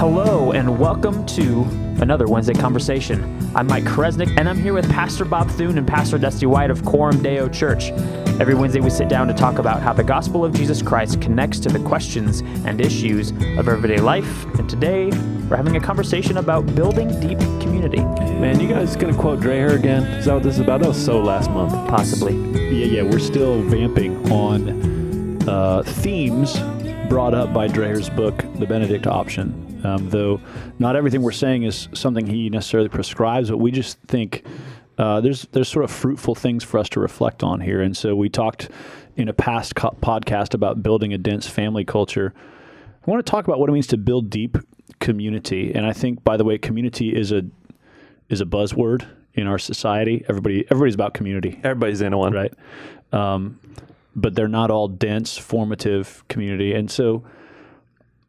Hello, 0.00 0.52
and 0.52 0.78
welcome 0.78 1.26
to 1.26 1.60
another 2.00 2.26
Wednesday 2.26 2.54
conversation. 2.54 3.22
I'm 3.54 3.66
Mike 3.66 3.84
Kresnick, 3.84 4.34
and 4.38 4.48
I'm 4.48 4.56
here 4.56 4.72
with 4.72 4.90
Pastor 4.90 5.26
Bob 5.26 5.50
Thune 5.50 5.76
and 5.76 5.86
Pastor 5.86 6.16
Dusty 6.16 6.46
White 6.46 6.70
of 6.70 6.82
Coram 6.86 7.22
Deo 7.22 7.50
Church. 7.50 7.90
Every 8.40 8.54
Wednesday, 8.54 8.80
we 8.80 8.88
sit 8.88 9.10
down 9.10 9.28
to 9.28 9.34
talk 9.34 9.58
about 9.58 9.82
how 9.82 9.92
the 9.92 10.02
gospel 10.02 10.42
of 10.42 10.54
Jesus 10.54 10.80
Christ 10.80 11.20
connects 11.20 11.58
to 11.60 11.68
the 11.68 11.80
questions 11.80 12.40
and 12.64 12.80
issues 12.80 13.32
of 13.58 13.68
everyday 13.68 13.98
life. 13.98 14.46
And 14.58 14.70
today, 14.70 15.10
we're 15.50 15.58
having 15.58 15.76
a 15.76 15.80
conversation 15.80 16.38
about 16.38 16.74
building 16.74 17.20
deep 17.20 17.38
community. 17.60 18.00
Man, 18.00 18.58
you 18.58 18.68
guys 18.68 18.96
gonna 18.96 19.14
quote 19.14 19.40
Dreher 19.40 19.78
again? 19.78 20.04
Is 20.04 20.24
that 20.24 20.32
what 20.32 20.42
this 20.42 20.54
is 20.54 20.60
about? 20.60 20.80
That 20.80 20.88
was 20.88 21.04
so 21.04 21.20
last 21.20 21.50
month. 21.50 21.72
Possibly. 21.90 22.34
Yeah, 22.74 22.86
yeah, 22.86 23.02
we're 23.02 23.18
still 23.18 23.60
vamping 23.64 24.32
on 24.32 25.46
uh, 25.46 25.82
themes 25.82 26.58
brought 27.10 27.34
up 27.34 27.52
by 27.52 27.68
Dreher's 27.68 28.08
book, 28.08 28.38
The 28.54 28.64
Benedict 28.64 29.06
Option. 29.06 29.69
Um, 29.84 30.10
though 30.10 30.40
not 30.78 30.96
everything 30.96 31.22
we're 31.22 31.32
saying 31.32 31.62
is 31.62 31.88
something 31.94 32.26
he 32.26 32.50
necessarily 32.50 32.88
prescribes, 32.88 33.50
but 33.50 33.58
we 33.58 33.70
just 33.70 33.98
think 34.08 34.44
uh, 34.98 35.20
there's 35.20 35.46
there's 35.52 35.68
sort 35.68 35.84
of 35.84 35.90
fruitful 35.90 36.34
things 36.34 36.62
for 36.64 36.78
us 36.78 36.88
to 36.90 37.00
reflect 37.00 37.42
on 37.42 37.60
here. 37.60 37.80
And 37.80 37.96
so 37.96 38.14
we 38.14 38.28
talked 38.28 38.68
in 39.16 39.28
a 39.28 39.32
past 39.32 39.74
co- 39.74 39.96
podcast 40.02 40.54
about 40.54 40.82
building 40.82 41.12
a 41.12 41.18
dense 41.18 41.46
family 41.48 41.84
culture. 41.84 42.34
I 43.06 43.10
want 43.10 43.24
to 43.24 43.30
talk 43.30 43.46
about 43.46 43.58
what 43.58 43.68
it 43.70 43.72
means 43.72 43.86
to 43.88 43.96
build 43.96 44.28
deep 44.28 44.58
community. 44.98 45.72
And 45.74 45.86
I 45.86 45.92
think, 45.92 46.22
by 46.22 46.36
the 46.36 46.44
way, 46.44 46.58
community 46.58 47.16
is 47.16 47.32
a 47.32 47.42
is 48.28 48.40
a 48.40 48.44
buzzword 48.44 49.06
in 49.34 49.46
our 49.46 49.58
society. 49.58 50.24
Everybody 50.28 50.64
everybody's 50.70 50.94
about 50.94 51.14
community 51.14 51.58
Everybody's 51.64 52.02
in 52.02 52.16
one. 52.16 52.32
right? 52.32 52.52
Um, 53.12 53.58
but 54.14 54.34
they're 54.34 54.48
not 54.48 54.70
all 54.70 54.88
dense, 54.88 55.38
formative 55.38 56.24
community. 56.28 56.74
And 56.74 56.90
so 56.90 57.24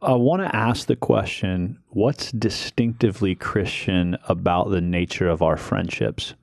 I 0.04 0.14
want 0.14 0.42
to 0.42 0.56
ask 0.56 0.88
the 0.88 0.96
question 0.96 1.78
what's 1.90 2.32
distinctively 2.32 3.36
Christian 3.36 4.18
about 4.28 4.72
the 4.72 4.82
nature 4.82 5.30
of 5.30 5.44
our 5.44 5.58
friendships? 5.58 6.34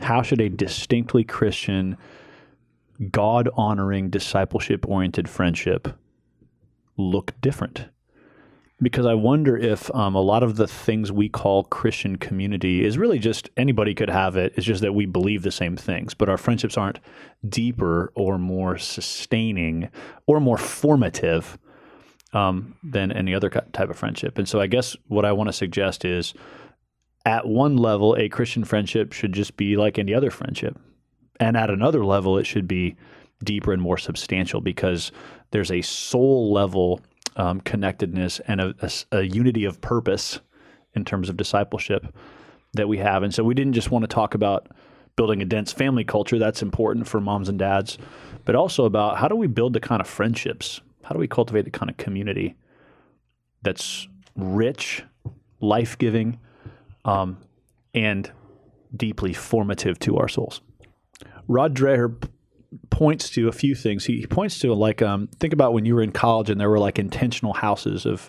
How 0.00 0.22
should 0.22 0.40
a 0.40 0.48
distinctly 0.48 1.22
Christian, 1.22 1.98
God 3.10 3.50
honoring, 3.52 4.08
discipleship 4.08 4.88
oriented 4.88 5.28
friendship 5.28 5.88
look 6.96 7.38
different? 7.42 7.84
Because 8.80 9.04
I 9.04 9.12
wonder 9.12 9.58
if 9.58 9.94
um, 9.94 10.14
a 10.14 10.22
lot 10.22 10.42
of 10.42 10.56
the 10.56 10.66
things 10.66 11.12
we 11.12 11.28
call 11.28 11.64
Christian 11.64 12.16
community 12.16 12.82
is 12.82 12.96
really 12.96 13.18
just 13.18 13.50
anybody 13.58 13.94
could 13.94 14.10
have 14.10 14.38
it. 14.38 14.54
It's 14.56 14.66
just 14.66 14.80
that 14.80 14.94
we 14.94 15.04
believe 15.04 15.42
the 15.42 15.50
same 15.50 15.76
things, 15.76 16.14
but 16.14 16.30
our 16.30 16.38
friendships 16.38 16.78
aren't 16.78 17.00
deeper 17.46 18.10
or 18.14 18.38
more 18.38 18.78
sustaining 18.78 19.90
or 20.26 20.40
more 20.40 20.56
formative 20.56 21.58
um, 22.36 22.76
than 22.82 23.10
any 23.12 23.34
other 23.34 23.48
type 23.48 23.88
of 23.88 23.96
friendship. 23.96 24.36
And 24.36 24.46
so 24.46 24.60
I 24.60 24.66
guess 24.66 24.94
what 25.08 25.24
I 25.24 25.32
want 25.32 25.48
to 25.48 25.54
suggest 25.54 26.04
is 26.04 26.34
at 27.24 27.46
one 27.46 27.78
level, 27.78 28.14
a 28.18 28.28
Christian 28.28 28.62
friendship 28.62 29.14
should 29.14 29.32
just 29.32 29.56
be 29.56 29.76
like 29.76 29.98
any 29.98 30.12
other 30.12 30.30
friendship. 30.30 30.78
And 31.40 31.56
at 31.56 31.70
another 31.70 32.04
level, 32.04 32.36
it 32.36 32.44
should 32.44 32.68
be 32.68 32.96
deeper 33.42 33.72
and 33.72 33.80
more 33.80 33.96
substantial 33.96 34.60
because 34.60 35.12
there's 35.50 35.70
a 35.70 35.80
soul 35.80 36.52
level 36.52 37.00
um, 37.36 37.60
connectedness 37.62 38.40
and 38.46 38.74
a 39.12 39.22
unity 39.22 39.64
of 39.64 39.80
purpose 39.80 40.40
in 40.94 41.04
terms 41.04 41.28
of 41.28 41.36
discipleship 41.36 42.14
that 42.74 42.88
we 42.88 42.98
have. 42.98 43.22
And 43.22 43.34
so 43.34 43.44
we 43.44 43.54
didn't 43.54 43.74
just 43.74 43.90
want 43.90 44.02
to 44.02 44.08
talk 44.08 44.34
about 44.34 44.68
building 45.16 45.40
a 45.40 45.46
dense 45.46 45.72
family 45.72 46.04
culture. 46.04 46.38
That's 46.38 46.62
important 46.62 47.08
for 47.08 47.20
moms 47.20 47.48
and 47.48 47.58
dads, 47.58 47.96
but 48.44 48.54
also 48.54 48.84
about 48.84 49.18
how 49.18 49.28
do 49.28 49.36
we 49.36 49.46
build 49.46 49.72
the 49.72 49.80
kind 49.80 50.00
of 50.02 50.06
friendships? 50.06 50.80
How 51.06 51.12
do 51.12 51.20
we 51.20 51.28
cultivate 51.28 51.64
the 51.64 51.70
kind 51.70 51.88
of 51.88 51.96
community 51.96 52.56
that's 53.62 54.08
rich, 54.34 55.04
life 55.60 55.96
giving, 55.98 56.40
um, 57.04 57.38
and 57.94 58.30
deeply 58.94 59.32
formative 59.32 60.00
to 60.00 60.16
our 60.16 60.28
souls? 60.28 60.60
Rod 61.46 61.76
Dreher 61.76 62.20
p- 62.20 62.28
points 62.90 63.30
to 63.30 63.46
a 63.46 63.52
few 63.52 63.76
things. 63.76 64.04
He, 64.04 64.18
he 64.18 64.26
points 64.26 64.58
to 64.58 64.74
like 64.74 65.00
um, 65.00 65.28
think 65.38 65.52
about 65.52 65.72
when 65.72 65.84
you 65.84 65.94
were 65.94 66.02
in 66.02 66.10
college 66.10 66.50
and 66.50 66.60
there 66.60 66.68
were 66.68 66.80
like 66.80 66.98
intentional 66.98 67.52
houses 67.52 68.04
of 68.04 68.28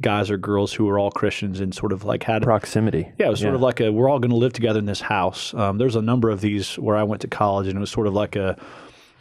guys 0.00 0.28
or 0.28 0.38
girls 0.38 0.72
who 0.72 0.86
were 0.86 0.98
all 0.98 1.12
Christians 1.12 1.60
and 1.60 1.72
sort 1.72 1.92
of 1.92 2.04
like 2.04 2.24
had 2.24 2.42
Proximity. 2.42 3.12
yeah, 3.18 3.26
it 3.26 3.30
was 3.30 3.40
sort 3.40 3.54
of 3.54 3.60
like 3.60 3.80
a 3.80 3.92
we're 3.92 4.08
all 4.08 4.18
going 4.18 4.30
to 4.30 4.36
live 4.36 4.52
together 4.52 4.80
in 4.80 4.86
this 4.86 5.00
house. 5.00 5.54
Um, 5.54 5.78
there's 5.78 5.96
a 5.96 6.02
number 6.02 6.30
of 6.30 6.40
these 6.40 6.74
where 6.80 6.96
I 6.96 7.04
went 7.04 7.22
to 7.22 7.28
college, 7.28 7.68
and 7.68 7.76
it 7.76 7.80
was 7.80 7.90
sort 7.92 8.08
of 8.08 8.14
like 8.14 8.34
a 8.34 8.56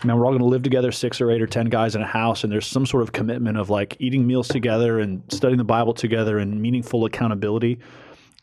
man, 0.04 0.18
we're 0.18 0.26
all 0.26 0.32
going 0.32 0.42
to 0.42 0.48
live 0.48 0.64
together, 0.64 0.92
six 0.92 1.20
or 1.22 1.32
eight 1.32 1.42
or 1.42 1.48
ten 1.48 1.68
guys 1.68 1.96
in 1.96 2.02
a 2.02 2.08
house, 2.08 2.44
and 2.44 2.52
there's 2.52 2.68
some 2.68 2.86
sort 2.86 3.04
of 3.04 3.12
commitment 3.12 3.58
of 3.58 3.70
like 3.70 3.98
eating 4.00 4.28
meals 4.28 4.48
together 4.48 5.00
and 5.00 5.24
studying 5.30 5.58
the 5.58 5.64
Bible 5.64 5.94
together 5.94 6.38
and 6.38 6.62
meaningful 6.62 7.06
accountability. 7.06 7.80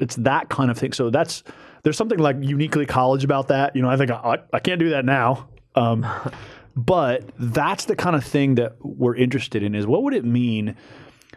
It's 0.00 0.16
that 0.16 0.48
kind 0.48 0.70
of 0.70 0.78
thing. 0.78 0.92
So 0.92 1.10
that's 1.10 1.44
there's 1.82 1.96
something 1.96 2.18
like 2.18 2.36
uniquely 2.40 2.86
college 2.86 3.24
about 3.24 3.48
that. 3.48 3.76
You 3.76 3.82
know, 3.82 3.90
I 3.90 3.96
think 3.96 4.10
I, 4.10 4.38
I 4.52 4.58
can't 4.58 4.80
do 4.80 4.90
that 4.90 5.04
now. 5.04 5.48
Um, 5.74 6.06
but 6.76 7.30
that's 7.38 7.84
the 7.84 7.94
kind 7.94 8.16
of 8.16 8.24
thing 8.24 8.56
that 8.56 8.76
we're 8.80 9.14
interested 9.14 9.62
in 9.62 9.74
is 9.74 9.86
what 9.86 10.02
would 10.02 10.14
it 10.14 10.24
mean 10.24 10.76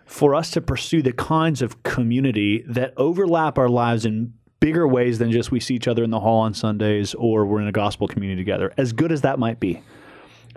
for 0.05 0.33
us 0.33 0.51
to 0.51 0.61
pursue 0.61 1.01
the 1.01 1.11
kinds 1.11 1.61
of 1.61 1.83
community 1.83 2.63
that 2.67 2.93
overlap 2.97 3.57
our 3.57 3.69
lives 3.69 4.05
in 4.05 4.33
bigger 4.59 4.87
ways 4.87 5.19
than 5.19 5.31
just 5.31 5.51
we 5.51 5.59
see 5.59 5.75
each 5.75 5.87
other 5.87 6.03
in 6.03 6.09
the 6.09 6.19
hall 6.19 6.39
on 6.39 6.53
Sundays 6.53 7.13
or 7.13 7.45
we're 7.45 7.61
in 7.61 7.67
a 7.67 7.71
gospel 7.71 8.07
community 8.07 8.41
together, 8.41 8.73
as 8.77 8.93
good 8.93 9.11
as 9.11 9.21
that 9.21 9.37
might 9.37 9.59
be. 9.59 9.81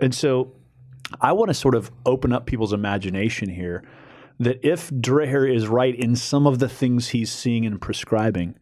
And 0.01 0.13
so 0.13 0.51
I 1.19 1.31
want 1.33 1.49
to 1.49 1.53
sort 1.53 1.75
of 1.75 1.91
open 2.05 2.33
up 2.33 2.45
people's 2.45 2.73
imagination 2.73 3.49
here 3.49 3.83
that 4.39 4.65
if 4.67 4.89
Dreher 4.89 5.53
is 5.53 5.67
right 5.67 5.93
in 5.95 6.15
some 6.15 6.47
of 6.47 6.59
the 6.59 6.67
things 6.69 7.09
he's 7.09 7.31
seeing 7.31 7.65
and 7.65 7.79
prescribing, 7.79 8.55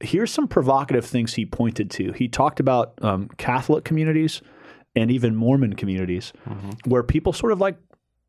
here's 0.00 0.30
some 0.30 0.46
provocative 0.46 1.04
things 1.04 1.34
he 1.34 1.44
pointed 1.44 1.90
to. 1.92 2.12
He 2.12 2.28
talked 2.28 2.60
about 2.60 2.94
um, 3.02 3.28
Catholic 3.36 3.84
communities 3.84 4.40
and 4.94 5.10
even 5.10 5.34
Mormon 5.34 5.74
communities 5.74 6.32
where 6.84 7.02
people 7.02 7.32
sort 7.32 7.52
of 7.52 7.60
like 7.60 7.76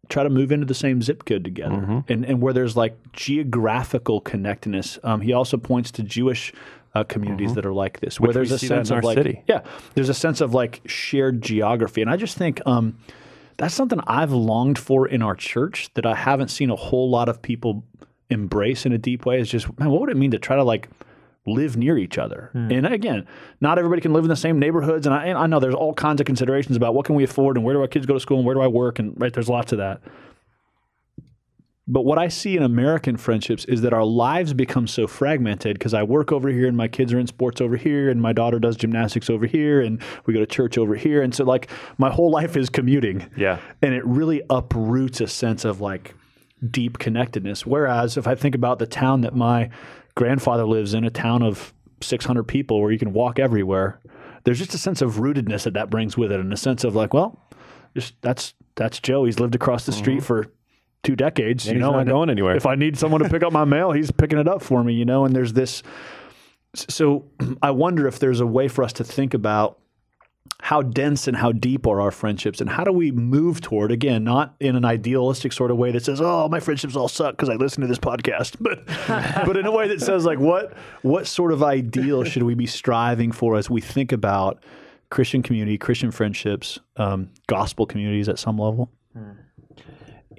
try 0.10 0.24
to 0.24 0.30
move 0.30 0.52
into 0.52 0.66
the 0.66 0.74
same 0.74 1.04
zip 1.04 1.26
code 1.26 1.44
together 1.44 1.76
and, 2.08 2.26
and 2.26 2.42
where 2.42 2.54
there's 2.54 2.76
like 2.76 2.98
geographical 3.14 4.20
connectedness. 4.22 4.98
Um, 5.04 5.22
he 5.22 5.34
also 5.34 5.58
points 5.58 5.92
to 5.92 6.04
Jewish 6.04 6.52
uh, 6.96 7.04
communities 7.04 7.54
that 7.54 7.66
are 7.66 7.74
like 7.74 8.00
this, 8.00 8.20
where 8.20 8.30
Which 8.30 8.36
there's 8.36 8.52
a 8.52 8.60
sense 8.60 8.90
of 8.92 9.04
like, 9.04 9.18
city. 9.18 9.44
yeah, 9.48 9.62
there's 9.96 10.10
a 10.10 10.14
sense 10.14 10.42
of 10.42 10.54
like 10.54 10.82
shared 10.86 11.42
geography. 11.42 12.02
And 12.02 12.10
I 12.10 12.18
just 12.18 12.38
think 12.38 12.62
um, 12.66 12.98
that's 13.58 13.74
something 13.74 14.00
I've 14.08 14.32
longed 14.32 14.80
for 14.80 15.08
in 15.08 15.22
our 15.22 15.36
church 15.36 15.90
that 15.94 16.06
I 16.06 16.16
haven't 16.16 16.50
seen 16.50 16.70
a 16.70 16.76
whole 16.76 17.10
lot 17.10 17.30
of 17.30 17.42
people 17.42 17.84
embrace 18.30 18.86
in 18.86 18.94
a 18.94 18.98
deep 18.98 19.26
way. 19.26 19.40
Is 19.40 19.50
just, 19.50 19.68
man, 19.80 19.90
what 19.90 20.02
would 20.02 20.10
it 20.10 20.18
mean 20.18 20.32
to 20.32 20.40
try 20.40 20.56
to 20.56 20.64
like 20.64 20.90
live 21.46 21.78
near 21.78 21.98
each 21.98 22.18
other? 22.18 22.52
And 22.54 22.86
again, 22.86 23.28
not 23.60 23.78
everybody 23.80 24.02
can 24.02 24.14
live 24.14 24.24
in 24.24 24.30
the 24.30 24.36
same 24.36 24.60
neighborhoods. 24.60 25.06
And 25.06 25.16
I, 25.16 25.26
and 25.26 25.38
I 25.38 25.48
know 25.48 25.60
there's 25.60 25.76
all 25.76 25.94
kinds 25.94 26.22
of 26.22 26.26
considerations 26.26 26.78
about 26.78 26.94
what 26.94 27.06
can 27.06 27.16
we 27.16 27.24
afford 27.24 27.58
and 27.58 27.66
where 27.66 27.74
do 27.74 27.82
our 27.82 27.88
kids 27.88 28.06
go 28.06 28.14
to 28.14 28.20
school 28.20 28.38
and 28.38 28.46
where 28.46 28.56
do 28.56 28.62
I 28.62 28.68
work? 28.68 29.00
And 29.00 29.20
right, 29.20 29.34
there's 29.34 29.50
lots 29.50 29.72
of 29.72 29.78
that. 29.80 30.02
But 31.92 32.06
what 32.06 32.20
I 32.20 32.28
see 32.28 32.56
in 32.56 32.62
American 32.62 33.18
friendships 33.18 33.66
is 33.66 33.82
that 33.82 33.94
our 33.94 34.06
lives 34.06 34.54
become 34.54 34.86
so 34.86 35.08
fragmented 35.08 35.74
because 35.74 35.96
I 35.96 36.04
work 36.04 36.32
over 36.32 36.50
here 36.50 36.68
and 36.68 36.78
my 36.78 36.88
kids 36.88 37.12
are 37.12 37.20
in 37.20 37.26
sports 37.26 37.62
over 37.62 37.76
here 37.76 38.12
and 38.12 38.22
my 38.22 38.32
daughter 38.32 38.60
does 38.60 38.78
gymnastics 38.78 39.28
over 39.28 39.48
here 39.48 39.82
and 39.82 40.00
we 40.28 40.36
go 40.36 40.40
to 40.40 40.46
church 40.46 40.78
over 40.78 40.94
here. 40.94 41.24
And 41.24 41.34
so, 41.34 41.44
like, 41.44 41.68
my 41.98 42.12
whole 42.12 42.30
life 42.30 42.56
is 42.56 42.70
commuting. 42.70 43.28
Yeah. 43.36 43.58
And 43.82 43.96
it 43.96 44.06
really 44.06 44.44
uproots 44.52 45.20
a 45.20 45.28
sense 45.28 45.66
of 45.66 45.82
like 45.82 46.14
deep 46.70 47.00
connectedness. 47.00 47.66
Whereas 47.66 48.18
if 48.18 48.28
I 48.28 48.36
think 48.36 48.54
about 48.54 48.78
the 48.78 48.88
town 48.88 49.22
that 49.22 49.36
my 49.36 49.72
grandfather 50.14 50.66
lives 50.66 50.94
in, 50.94 51.06
a 51.06 51.10
town 51.10 51.42
of 51.42 51.74
600 52.02 52.44
people 52.44 52.82
where 52.82 52.92
you 52.92 53.00
can 53.00 53.14
walk 53.14 53.40
everywhere, 53.40 54.00
there's 54.44 54.60
just 54.60 54.76
a 54.76 54.78
sense 54.78 55.02
of 55.02 55.16
rootedness 55.16 55.64
that 55.64 55.74
that 55.74 55.90
brings 55.90 56.16
with 56.16 56.32
it 56.32 56.40
and 56.40 56.54
a 56.54 56.58
sense 56.58 56.84
of 56.84 56.96
like, 56.96 57.16
well, 57.16 57.40
just 57.96 58.14
that's 58.22 58.54
that's 58.76 59.00
Joe. 59.00 59.26
He's 59.26 59.40
lived 59.40 59.56
across 59.56 59.88
the 59.88 59.92
mm-hmm. 59.92 60.02
street 60.02 60.24
for 60.24 60.52
two 61.04 61.16
decades. 61.16 61.68
you 61.68 61.76
know, 61.76 61.92
not 61.92 62.02
and 62.02 62.10
going 62.10 62.30
anywhere. 62.30 62.56
If 62.56 62.66
I 62.66 62.76
need 62.76 62.98
someone 62.98 63.22
to 63.22 63.30
pick 63.30 63.44
up 63.44 63.54
my 63.54 63.66
mail, 63.66 63.92
he's 63.92 64.12
picking 64.12 64.40
it 64.40 64.48
up 64.48 64.62
for 64.62 64.84
me. 64.84 64.94
You 64.94 65.06
know, 65.06 65.26
and 65.26 65.36
there's 65.36 65.54
this. 65.54 65.84
So 66.76 67.26
I 67.62 67.72
wonder 67.72 68.08
if 68.08 68.20
there's 68.20 68.40
a 68.40 68.48
way 68.48 68.68
for 68.68 68.84
us 68.84 68.94
to 68.94 69.04
think 69.04 69.34
about 69.34 69.80
how 70.62 70.82
dense 70.82 71.28
and 71.28 71.38
how 71.38 71.52
deep 71.52 71.88
are 71.88 72.02
our 72.02 72.12
friendships 72.12 72.60
and 72.60 72.70
how 72.70 72.84
do 72.84 72.92
we 72.92 73.12
move 73.12 73.62
toward 73.62 73.92
again 73.92 74.24
not 74.24 74.56
in 74.60 74.76
an 74.76 74.84
idealistic 74.84 75.54
sort 75.54 75.72
of 75.72 75.78
way 75.78 75.92
that 75.92 76.04
says 76.04 76.20
oh 76.22 76.50
my 76.50 76.60
friendships 76.60 76.96
all 76.96 77.08
suck 77.08 77.32
because 77.32 77.50
i 77.50 77.54
listen 77.54 77.82
to 77.82 77.88
this 77.88 78.00
podcast 78.00 78.58
but 78.60 78.86
but 79.46 79.56
in 79.56 79.66
a 79.66 79.72
way 79.72 79.88
that 79.88 80.02
says 80.02 80.26
like 80.26 80.40
what 80.40 80.74
what 81.02 81.26
sort 81.28 81.54
of 81.54 81.64
ideal 81.64 82.24
should 82.24 82.44
we 82.44 82.56
be 82.56 82.66
striving 82.66 83.32
for 83.32 83.56
as 83.56 83.70
we 83.70 83.80
think 83.80 84.12
about 84.12 84.62
christian 85.10 85.42
community 85.42 85.78
christian 85.78 86.12
friendships 86.12 86.80
um, 86.98 87.30
gospel 87.48 87.86
communities 87.86 88.28
at 88.28 88.38
some 88.38 88.58
level 88.58 88.92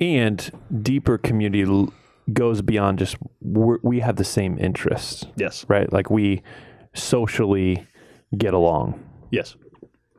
And 0.01 0.51
deeper 0.83 1.19
community 1.19 1.63
l- 1.63 1.93
goes 2.33 2.63
beyond 2.63 2.99
just 2.99 3.17
we're, 3.41 3.79
we 3.83 4.01
have 4.01 4.17
the 4.17 4.25
same 4.25 4.59
interests, 4.59 5.27
yes 5.37 5.65
right? 5.69 5.93
Like 5.93 6.11
we 6.11 6.43
socially 6.95 7.87
get 8.37 8.55
along. 8.55 9.03
Yes. 9.31 9.57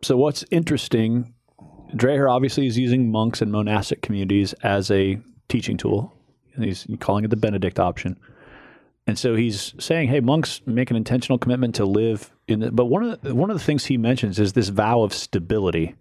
So 0.01 0.17
what's 0.17 0.43
interesting, 0.51 1.33
Dreher 1.95 2.29
obviously 2.29 2.67
is 2.67 2.77
using 2.77 3.11
monks 3.11 3.41
and 3.41 3.51
monastic 3.51 4.01
communities 4.01 4.53
as 4.63 4.91
a 4.91 5.19
teaching 5.47 5.77
tool. 5.77 6.13
And 6.55 6.65
he's 6.65 6.85
calling 6.99 7.23
it 7.23 7.29
the 7.29 7.37
Benedict 7.37 7.79
option. 7.79 8.19
And 9.07 9.17
so 9.17 9.35
he's 9.35 9.73
saying, 9.79 10.09
"Hey, 10.09 10.19
monks 10.19 10.61
make 10.65 10.91
an 10.91 10.95
intentional 10.95 11.37
commitment 11.37 11.75
to 11.75 11.85
live 11.85 12.31
in." 12.47 12.59
The, 12.59 12.71
but 12.71 12.85
one 12.85 13.03
of 13.03 13.21
the, 13.21 13.33
one 13.33 13.49
of 13.49 13.57
the 13.57 13.63
things 13.63 13.85
he 13.85 13.97
mentions 13.97 14.37
is 14.39 14.53
this 14.53 14.69
vow 14.69 15.01
of 15.01 15.13
stability, 15.13 15.95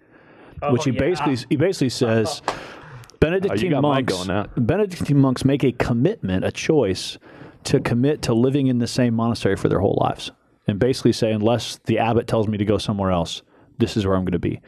oh, 0.60 0.72
which 0.72 0.84
he 0.84 0.90
yeah. 0.90 0.98
basically 0.98 1.36
he 1.48 1.56
basically 1.56 1.88
says, 1.88 2.42
Benedictine 3.20 3.80
mine 3.80 4.06
monks. 4.06 4.50
Benedictine 4.56 5.18
monks 5.18 5.44
make 5.44 5.62
a 5.62 5.72
commitment, 5.72 6.44
a 6.44 6.50
choice, 6.50 7.18
to 7.64 7.78
commit 7.80 8.22
to 8.22 8.34
living 8.34 8.66
in 8.66 8.78
the 8.78 8.86
same 8.86 9.14
monastery 9.14 9.56
for 9.56 9.68
their 9.68 9.80
whole 9.80 9.98
lives, 10.00 10.32
and 10.66 10.78
basically 10.78 11.12
say, 11.12 11.30
unless 11.30 11.78
the 11.84 11.98
abbot 11.98 12.26
tells 12.26 12.48
me 12.48 12.56
to 12.58 12.64
go 12.64 12.78
somewhere 12.78 13.10
else, 13.10 13.42
this 13.78 13.96
is 13.96 14.06
where 14.06 14.16
I'm 14.16 14.24
going 14.24 14.32
to 14.32 14.38
be. 14.38 14.60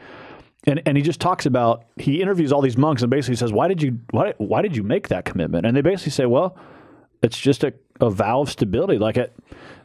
And, 0.65 0.81
and 0.85 0.95
he 0.95 1.03
just 1.03 1.19
talks 1.19 1.45
about 1.45 1.83
he 1.97 2.21
interviews 2.21 2.53
all 2.53 2.61
these 2.61 2.77
monks 2.77 3.01
and 3.01 3.11
basically 3.11 3.35
says 3.35 3.51
why 3.51 3.67
did 3.67 3.81
you 3.81 3.99
why, 4.11 4.33
why 4.37 4.61
did 4.61 4.77
you 4.77 4.83
make 4.83 5.09
that 5.09 5.25
commitment 5.25 5.65
and 5.65 5.75
they 5.75 5.81
basically 5.81 6.13
say 6.13 6.25
well 6.25 6.55
it's 7.21 7.37
just 7.37 7.65
a, 7.65 7.73
a 7.99 8.09
vow 8.09 8.39
of 8.39 8.49
stability 8.49 8.97
like 8.97 9.17
it 9.17 9.35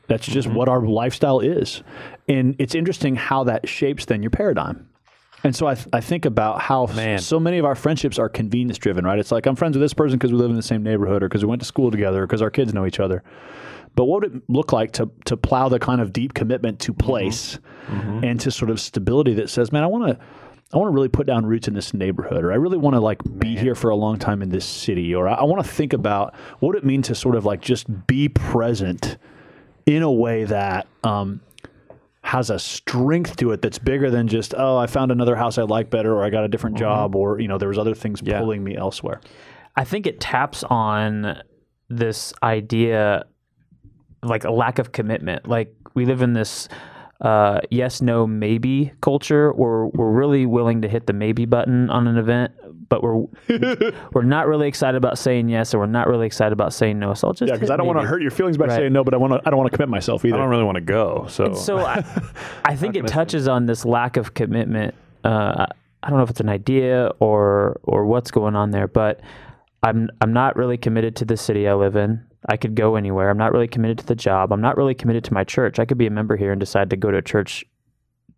that's 0.06 0.24
just 0.24 0.46
Mm-hmm. 0.46 0.56
what 0.56 0.68
our 0.68 0.86
lifestyle 0.86 1.40
is 1.40 1.82
and 2.28 2.54
it's 2.60 2.76
interesting 2.76 3.16
how 3.16 3.42
that 3.42 3.68
shapes 3.68 4.04
then 4.04 4.22
your 4.22 4.30
paradigm 4.30 4.88
and 5.44 5.55
so 5.55 5.67
I, 5.67 5.75
th- 5.75 5.87
I 5.93 6.00
think 6.00 6.25
about 6.25 6.61
how 6.61 6.87
Man. 6.87 7.19
so 7.19 7.38
many 7.38 7.58
of 7.58 7.64
our 7.64 7.75
friendships 7.75 8.19
are 8.19 8.29
convenience 8.29 8.79
driven 8.79 9.05
right? 9.05 9.19
It's 9.19 9.31
like 9.31 9.46
i'm 9.46 9.56
friends 9.56 9.76
with 9.76 9.82
this 9.82 9.94
person 9.94 10.19
because 10.19 10.32
we 10.32 10.38
live 10.38 10.50
in 10.50 10.56
the 10.56 10.62
same 10.62 10.82
neighborhood 10.82 11.23
or 11.23 11.29
because 11.29 11.44
we 11.44 11.49
went 11.49 11.62
to 11.62 11.67
school 11.67 11.90
together 11.90 12.23
or 12.23 12.26
because 12.26 12.43
our 12.43 12.50
kids 12.50 12.75
know 12.75 12.87
each 12.87 13.00
other. 13.00 13.23
But 13.94 14.05
what 14.05 14.23
would 14.23 14.37
it 14.37 14.43
look 14.49 14.73
like 14.73 14.93
to 14.93 15.11
to 15.25 15.37
plow 15.37 15.69
the 15.69 15.79
kind 15.79 16.00
of 16.00 16.12
deep 16.12 16.35
commitment 16.35 16.79
to 16.81 16.93
place 16.93 17.58
and 18.25 18.38
to 18.40 18.50
sort 18.50 18.70
of 18.70 18.81
stability 18.81 19.35
that 19.35 19.49
says, 19.50 19.73
man, 19.73 19.82
I 19.82 19.87
want 19.87 20.06
to 20.08 20.25
I 20.73 20.76
want 20.76 20.90
to 20.90 20.94
really 20.94 21.08
put 21.08 21.26
down 21.26 21.46
roots 21.46 21.67
in 21.67 21.75
this 21.75 21.94
neighborhood, 21.94 22.44
or 22.44 22.52
I 22.52 22.56
really 22.56 22.76
want 22.76 22.94
to 22.94 23.00
like 23.00 23.20
be 23.38 23.56
here 23.56 23.75
for 23.75 23.88
a 23.88 23.96
long 23.96 24.19
time 24.19 24.43
in 24.43 24.50
this 24.50 24.67
city, 24.67 25.14
or 25.14 25.26
I, 25.26 25.35
I 25.37 25.44
want 25.44 25.64
to 25.64 25.69
think 25.69 25.94
about 25.94 26.35
what 26.58 26.76
it 26.76 26.85
means 26.85 27.06
to 27.08 27.14
sort 27.14 27.35
of 27.35 27.46
like 27.46 27.62
just 27.62 27.87
be 28.06 28.29
present 28.29 29.17
in 29.87 30.02
a 30.02 30.12
way 30.12 30.44
that 30.44 30.87
um, 31.05 31.40
has 32.28 32.50
a 32.50 32.58
strength 32.58 33.36
to 33.36 33.52
it 33.52 33.62
that's 33.62 33.78
bigger 33.78 34.10
than 34.10 34.28
just 34.28 34.52
oh 34.54 34.76
I 34.76 34.86
found 34.86 35.10
another 35.10 35.34
house 35.34 35.56
I 35.56 35.62
like 35.62 35.88
better, 35.88 36.14
or 36.14 36.22
I 36.22 36.28
got 36.28 36.44
a 36.44 36.48
different 36.48 36.76
mm-hmm. 36.76 36.84
job, 36.84 37.16
or 37.16 37.40
you 37.40 37.48
know 37.48 37.56
there 37.56 37.70
was 37.70 37.78
other 37.78 37.94
things 37.94 38.20
Yeah. 38.22 38.38
pulling 38.38 38.62
me 38.62 38.76
elsewhere. 38.76 39.22
I 39.76 39.84
think 39.84 40.06
it 40.06 40.20
taps 40.20 40.62
on 40.64 41.40
this 41.88 42.34
idea, 42.42 43.25
like 44.22 44.44
a 44.44 44.50
lack 44.50 44.78
of 44.78 44.92
commitment. 44.92 45.48
Like 45.48 45.75
we 45.94 46.04
live 46.04 46.20
in 46.20 46.34
this 46.34 46.69
uh, 47.20 47.60
yes, 47.70 48.00
no, 48.00 48.26
maybe 48.26 48.92
culture, 49.00 49.50
where 49.52 49.86
we're 49.86 50.10
really 50.10 50.46
willing 50.46 50.82
to 50.82 50.88
hit 50.88 51.06
the 51.06 51.12
maybe 51.12 51.46
button 51.46 51.90
on 51.90 52.06
an 52.06 52.16
event, 52.16 52.52
but 52.88 53.02
we're 53.02 53.24
we're 54.12 54.22
not 54.22 54.46
really 54.46 54.68
excited 54.68 54.96
about 54.96 55.18
saying 55.18 55.48
yes, 55.48 55.74
or 55.74 55.78
we're 55.80 55.86
not 55.86 56.06
really 56.06 56.26
excited 56.26 56.52
about 56.52 56.72
saying 56.72 56.98
no. 56.98 57.14
So 57.14 57.28
I'll 57.28 57.34
just 57.34 57.48
Yeah, 57.48 57.56
because 57.56 57.70
I 57.70 57.76
don't 57.76 57.88
want 57.88 58.00
to 58.00 58.06
hurt 58.06 58.22
your 58.22 58.30
feelings 58.30 58.56
by 58.56 58.66
Right. 58.66 58.76
saying 58.76 58.92
no, 58.92 59.02
but 59.02 59.14
I 59.14 59.16
want 59.16 59.32
to 59.32 59.40
I 59.44 59.50
don't 59.50 59.58
want 59.58 59.70
to 59.70 59.76
commit 59.76 59.88
myself 59.88 60.24
either. 60.24 60.36
I 60.36 60.38
don't 60.38 60.48
really 60.48 60.62
want 60.62 60.76
to 60.76 60.80
go. 60.80 61.26
So, 61.28 61.54
So 61.54 61.78
I, 61.78 62.04
I 62.64 62.76
think 62.76 62.94
it 62.94 63.06
touches 63.08 63.48
on 63.48 63.66
this 63.66 63.84
lack 63.84 64.16
of 64.16 64.34
commitment. 64.34 64.94
Uh, 65.24 65.66
I 66.02 66.10
don't 66.10 66.18
know 66.18 66.24
if 66.24 66.30
it's 66.30 66.40
an 66.40 66.48
idea 66.48 67.10
or 67.18 67.80
or 67.82 68.06
what's 68.06 68.30
going 68.30 68.54
on 68.54 68.70
there, 68.70 68.86
but 68.86 69.20
I'm 69.82 70.08
I'm 70.20 70.32
not 70.32 70.54
really 70.54 70.76
committed 70.76 71.16
to 71.16 71.24
the 71.24 71.36
city 71.36 71.66
I 71.66 71.74
live 71.74 71.96
in. 71.96 72.24
I 72.46 72.56
could 72.56 72.75
go 72.75 72.96
anywhere. 72.96 73.31
I'm 73.31 73.38
not 73.38 73.52
really 73.52 73.69
committed 73.69 73.99
to 73.99 74.06
the 74.06 74.14
job. 74.14 74.52
I'm 74.52 74.61
not 74.61 74.76
really 74.76 74.94
committed 74.94 75.25
to 75.25 75.35
my 75.35 75.44
church. 75.44 75.79
I 75.79 75.85
could 75.85 75.99
be 75.99 76.06
a 76.06 76.11
member 76.11 76.37
here 76.37 76.52
and 76.52 76.61
decide 76.61 76.90
to 76.90 76.96
go 76.96 77.11
to 77.11 77.19
a 77.19 77.23
church 77.23 77.64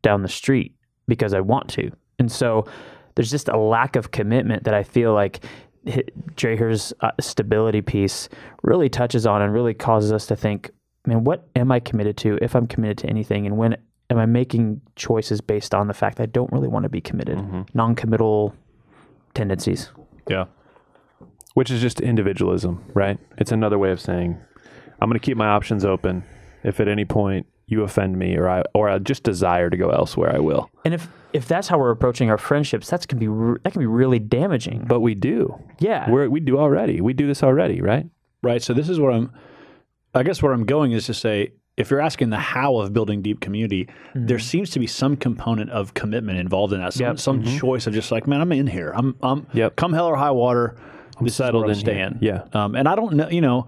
down 0.03 0.23
the 0.23 0.29
street 0.29 0.75
because 1.07 1.35
I 1.35 1.41
want 1.41 1.69
to. 1.71 1.91
And 2.19 2.31
so 2.31 2.67
there's 3.15 3.31
just 3.31 3.49
a 3.49 3.59
lack 3.59 3.97
of 3.97 4.11
commitment 4.11 4.65
that 4.65 4.75
I 4.75 4.83
feel 4.83 5.13
like 5.13 5.45
Dreher's 5.87 6.93
uh, 7.01 7.11
stability 7.21 7.83
piece 7.83 8.29
really 8.63 8.89
touches 8.89 9.27
on 9.27 9.43
and 9.43 9.53
really 9.53 9.75
causes 9.75 10.13
us 10.13 10.27
to 10.27 10.37
think, 10.37 10.71
man, 11.07 11.25
what 11.25 11.49
am 11.57 11.73
I 11.73 11.81
committed 11.81 12.17
to 12.19 12.39
if 12.41 12.55
I'm 12.55 12.67
committed 12.67 12.99
to 12.99 13.09
anything? 13.09 13.47
And 13.47 13.57
when 13.57 13.77
am 14.11 14.19
I 14.19 14.27
making 14.27 14.81
choices 14.97 15.41
based 15.41 15.75
on 15.75 15.89
the 15.89 15.95
fact 15.95 16.17
that 16.19 16.25
I 16.25 16.27
don't 16.27 16.53
really 16.53 16.69
want 16.69 16.85
to 16.85 16.89
be 16.89 17.01
committed? 17.01 17.39
Non 17.75 17.95
committal 17.95 18.55
tendencies. 19.35 19.91
Yeah. 20.29 20.47
Which 21.55 21.71
is 21.71 21.81
just 21.81 22.01
individualism, 22.01 22.85
right? 22.95 23.19
It's 23.39 23.53
another 23.53 23.79
way 23.79 23.91
of 23.91 24.01
saying, 24.01 24.39
I'm 25.01 25.09
going 25.09 25.19
to 25.19 25.25
keep 25.25 25.37
my 25.37 25.49
options 25.49 25.85
open. 25.85 26.25
If 26.63 26.79
at 26.79 26.89
any 26.89 27.05
point 27.05 27.47
you 27.67 27.83
offend 27.83 28.19
me 28.19 28.37
or 28.37 28.49
I 28.49 28.63
or 28.75 28.89
I 28.91 28.99
just 28.99 29.23
desire 29.23 29.71
to 29.71 29.77
go 29.77 29.91
elsewhere, 29.91 30.35
I 30.35 30.39
will. 30.41 30.71
And 30.85 30.93
if 30.93 31.09
if 31.33 31.47
that's 31.47 31.69
how 31.69 31.79
we're 31.79 31.91
approaching 31.91 32.31
our 32.31 32.39
friendships, 32.39 32.91
that's 32.91 33.07
can 33.07 33.19
be 33.19 33.29
re- 33.29 33.59
that 33.65 33.73
can 33.73 33.81
be 33.81 33.87
really 33.87 34.19
damaging. 34.19 34.85
But 34.87 35.01
we 35.01 35.15
do. 35.15 35.59
yeah, 35.79 36.11
We're, 36.11 36.29
we 36.29 36.41
do 36.41 36.59
already. 36.59 37.01
We 37.01 37.13
do 37.13 37.27
this 37.27 37.43
already, 37.43 37.81
right? 37.81 38.07
Right. 38.43 38.63
So 38.63 38.75
this 38.75 38.89
is 38.89 38.99
where 38.99 39.13
I'm. 39.13 39.33
I 40.15 40.23
guess 40.25 40.43
where 40.43 40.53
I'm 40.53 40.67
going 40.67 40.91
is 40.93 41.07
to 41.07 41.15
say, 41.15 41.53
if 41.77 41.89
you're 41.91 42.01
asking 42.01 42.31
the 42.31 42.39
how 42.39 42.77
of 42.79 42.93
building 42.93 43.23
deep 43.23 43.41
community, 43.41 43.85
mm-hmm. 43.87 44.27
there 44.27 44.41
seems 44.41 44.71
to 44.71 44.81
be 44.81 44.89
some 44.89 45.17
component 45.17 45.71
of 45.71 45.95
commitment 45.95 46.39
involved 46.39 46.73
in 46.73 46.81
that. 46.81 46.93
Some, 46.95 47.07
Yep. 47.07 47.19
some 47.21 47.43
mm-hmm. 47.43 47.59
choice 47.59 47.87
of 47.87 47.95
just 47.95 48.11
like, 48.11 48.27
man, 48.27 48.41
I'm 48.41 48.53
in 48.53 48.67
here. 48.67 48.93
I'm. 48.95 49.17
I'm. 49.23 49.47
Yep. 49.55 49.77
Come 49.77 49.93
hell 49.93 50.07
or 50.07 50.17
high 50.17 50.33
water, 50.33 50.77
I'm 51.21 51.29
settled 51.29 51.71
in 51.71 51.79
here. 51.79 52.13
Yeah. 52.21 52.45
Um, 52.53 52.75
and 52.75 52.89
I 52.89 52.95
don't 52.95 53.15
know. 53.15 53.29
You 53.29 53.41
know, 53.41 53.67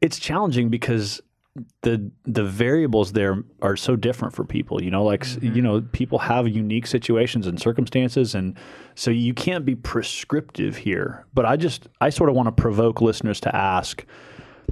it's 0.00 0.18
challenging 0.18 0.68
because 0.68 1.20
the 1.82 2.10
the 2.24 2.44
variables 2.44 3.12
there 3.12 3.42
are 3.62 3.76
so 3.76 3.96
different 3.96 4.34
for 4.34 4.44
people. 4.44 4.82
You 4.82 4.90
know, 4.90 5.04
like 5.04 5.24
s 5.24 5.38
you 5.40 5.50
mm-hmm. 5.50 5.60
know, 5.60 5.80
people 5.92 6.18
have 6.18 6.46
unique 6.48 6.86
situations 6.86 7.46
and 7.46 7.60
circumstances, 7.60 8.34
and 8.34 8.56
so 8.94 9.10
you 9.10 9.34
can't 9.34 9.64
be 9.64 9.74
prescriptive 9.74 10.76
here. 10.76 11.26
But 11.34 11.46
I 11.46 11.56
just 11.56 11.88
I 12.00 12.10
sort 12.10 12.30
of 12.30 12.36
want 12.36 12.46
to 12.46 12.62
provoke 12.62 13.00
listeners 13.00 13.40
to 13.40 13.54
ask, 13.54 14.04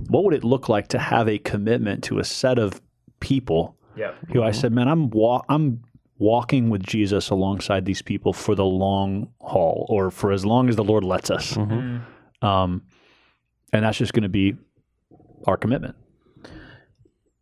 what 0.09 0.25
would 0.25 0.35
it 0.35 0.45
look 0.45 0.69
like 0.69 0.89
to 0.89 0.99
have 0.99 1.29
a 1.29 1.39
commitment 1.39 2.05
to 2.05 2.19
a 2.19 2.25
set 2.25 2.59
of 2.59 2.81
people 3.21 3.77
Yep. 3.97 4.15
who 4.33 4.43
I 4.43 4.51
mm-hmm. 4.51 4.61
said, 4.61 4.73
man, 4.73 4.89
I'm 4.89 5.09
wa- 5.09 5.43
I'm 5.49 5.83
walking 6.19 6.71
with 6.71 6.83
Jesus 6.83 7.31
alongside 7.31 7.85
these 7.85 8.03
people 8.03 8.33
for 8.33 8.55
the 8.55 8.65
long 8.65 9.29
haul, 9.41 9.87
or 9.89 10.11
for 10.11 10.33
as 10.33 10.45
long 10.45 10.69
as 10.69 10.77
the 10.77 10.85
Lord 10.85 11.05
lets 11.05 11.31
us. 11.31 11.55
Mm-hmm. 11.55 11.99
Um, 12.43 12.83
and 13.73 13.85
that's 13.85 13.99
just 13.99 14.13
going 14.13 14.23
to 14.25 14.29
be 14.29 14.57
our 15.47 15.57
commitment. 15.57 15.95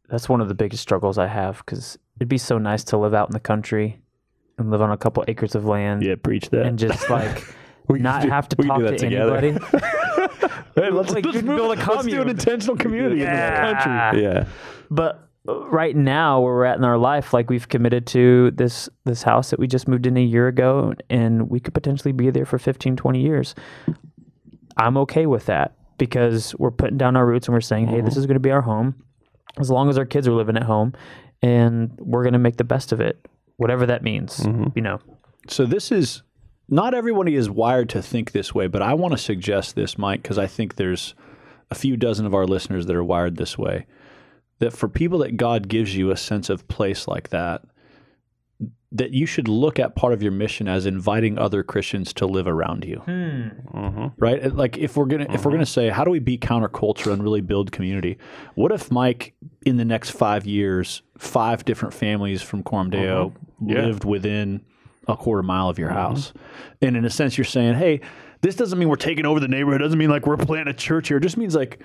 that's 0.08 0.29
one 0.29 0.41
of 0.41 0.49
the 0.49 0.55
biggest 0.55 0.82
struggles 0.82 1.19
I 1.19 1.26
have 1.26 1.58
because 1.58 1.99
it'd 2.17 2.29
be 2.29 2.38
so 2.38 2.58
nice 2.58 2.85
to 2.85 2.96
live 2.99 3.14
out 3.14 3.29
in 3.29 3.32
the 3.32 3.41
country 3.41 4.00
and 4.58 4.70
live 4.70 4.82
on 4.82 4.91
a 4.91 4.96
couple 4.96 5.25
acres 5.29 5.55
of 5.55 5.64
land 5.64 6.02
Yeah, 6.02 6.14
preach 6.17 6.50
that. 6.50 6.67
and 6.67 6.79
just 6.79 7.08
like 7.19 7.44
We 7.88 7.99
not 7.99 8.23
do- 8.23 8.29
have 8.31 8.49
to 8.50 8.56
we 8.58 8.67
talk 8.67 8.79
do 8.79 8.87
to 8.88 8.96
together. 8.99 9.37
anybody. 9.37 9.67
hey, 10.76 10.91
let's, 10.91 11.12
like, 11.12 11.25
let's 11.25 11.43
move- 11.43 11.56
build 11.56 11.79
a 11.79 11.82
commune. 11.82 11.96
let's 11.96 12.08
do 12.08 12.23
an 12.23 12.29
intentional 12.29 12.77
community 12.77 13.22
in 13.22 13.27
the 13.31 13.36
country. 13.56 13.93
Yeah. 13.93 14.15
Yeah. 14.34 14.46
But 14.91 15.29
uh, 15.48 15.67
right 15.69 15.94
now, 15.96 16.41
where 16.41 16.53
we're 16.55 16.65
at 16.65 16.79
in 16.79 16.84
our 16.84 16.96
life, 16.98 17.32
like 17.34 17.51
we've 17.51 17.69
committed 17.69 18.06
to 18.08 18.51
this 18.53 18.89
this 19.05 19.22
house 19.22 19.51
that 19.51 19.58
we 19.58 19.67
just 19.67 19.89
moved 19.89 20.06
in 20.06 20.17
a 20.17 20.22
year 20.22 20.48
ago, 20.48 20.94
and 21.10 21.51
we 21.51 21.60
could 21.60 21.74
potentially 21.74 22.13
be 22.13 22.31
there 22.31 22.46
for 22.46 22.58
15, 22.58 22.96
20 22.96 23.20
years. 23.20 23.55
I'm 24.77 24.97
okay 24.99 25.27
with 25.27 25.47
that 25.47 25.77
because 25.99 26.55
we're 26.57 26.71
putting 26.71 26.99
down 26.99 27.17
our 27.17 27.27
roots 27.27 27.47
and 27.47 27.55
we're 27.55 27.61
saying, 27.61 27.87
hey, 27.87 28.01
this 28.01 28.15
mm-hmm. 28.15 28.21
is 28.21 28.27
going 28.27 28.35
to 28.35 28.41
be 28.41 28.51
our 28.51 28.63
home 28.63 28.95
as 29.59 29.71
long 29.71 29.89
as 29.89 29.99
our 29.99 30.05
kids 30.05 30.27
are 30.27 30.33
living 30.33 30.57
at 30.57 30.65
home, 30.65 30.93
and 31.43 31.93
we're 31.99 32.23
going 32.23 32.33
to 32.33 32.39
make 32.39 32.57
the 32.57 32.65
best 32.65 32.93
of 32.93 33.01
it, 33.01 33.29
whatever 33.57 33.87
that 33.87 34.03
means. 34.03 34.39
Mm-hmm. 34.41 34.69
You 34.75 34.83
know, 34.83 35.01
So 35.49 35.67
this 35.67 35.93
is 35.93 36.23
not 36.69 36.95
everybody 36.95 37.35
is 37.35 37.51
wired 37.51 37.89
to 37.91 38.03
think 38.03 38.33
this 38.33 38.55
way, 38.55 38.67
but 38.67 38.83
I 38.83 38.95
want 38.95 39.13
to 39.13 39.19
suggest 39.19 39.75
this, 39.75 39.99
Mike, 39.99 40.23
because 40.23 40.39
I 40.39 40.47
think 40.47 40.77
there's 40.77 41.15
a 41.71 41.75
few 41.75 41.97
dozen 41.97 42.27
of 42.27 42.35
our 42.35 42.47
listeners 42.47 42.87
that 42.87 42.97
are 42.97 43.05
wired 43.05 43.37
this 43.37 43.59
way. 43.59 43.87
That 44.61 44.73
for 44.73 44.89
people 44.89 45.19
that 45.19 45.37
God 45.37 45.69
gives 45.69 45.97
you 45.97 46.11
a 46.11 46.17
sense 46.17 46.49
of 46.49 46.67
place 46.69 47.07
like 47.07 47.31
that, 47.31 47.63
that 48.94 49.13
you 49.13 49.27
should 49.27 49.48
look 49.48 49.81
at 49.81 49.96
part 49.96 50.13
of 50.13 50.22
your 50.22 50.31
mission 50.31 50.69
as 50.69 50.86
inviting 50.86 51.36
other 51.36 51.65
Christians 51.65 52.13
to 52.15 52.27
live 52.27 52.46
around 52.46 52.84
you. 52.84 52.98
Hmm. 52.98 53.48
Mm-hmm. 53.77 54.06
Right? 54.17 54.55
Like 54.55 54.79
if 54.79 54.96
we're 54.96 55.06
gonna 55.06 55.24
if 55.24 55.44
we're 55.44 55.51
mm-hmm. 55.51 55.56
gonna 55.56 55.67
say 55.67 55.89
how 55.89 56.05
do 56.05 56.10
we 56.10 56.20
be 56.20 56.39
counterculture 56.39 57.13
and 57.13 57.22
really 57.22 57.41
build 57.41 57.72
community, 57.72 58.19
what 58.55 58.70
if 58.70 58.93
Mike 58.93 59.34
in 59.67 59.77
the 59.77 59.84
next 59.84 60.10
five 60.10 60.46
years, 60.46 61.03
five 61.19 61.65
different 61.65 61.93
families 61.93 62.41
from 62.41 62.63
Coram 62.63 62.91
mm-hmm. 62.91 63.03
Deo 63.03 63.34
Yeah. 63.67 63.86
lived 63.86 64.05
within 64.05 64.65
a 65.08 65.17
quarter 65.17 65.43
mile 65.43 65.69
of 65.69 65.79
your 65.79 65.91
house. 65.91 66.32
And 66.81 66.96
in 66.96 67.05
a 67.05 67.10
sense 67.10 67.36
you're 67.36 67.44
saying, 67.44 67.74
hey, 67.74 68.01
this 68.43 68.55
doesn't 68.56 68.79
mean 68.79 68.89
we're 68.89 68.96
taking 68.96 69.27
over 69.27 69.41
the 69.41 69.48
neighborhood. 69.48 69.81
It 69.81 69.84
doesn't 69.84 69.98
mean 69.98 70.10
like 70.10 70.27
we're 70.27 70.36
planting 70.36 70.72
a 70.72 70.77
church 70.77 71.08
here. 71.08 71.17
It 71.17 71.22
just 71.22 71.36
means 71.36 71.55
like 71.55 71.81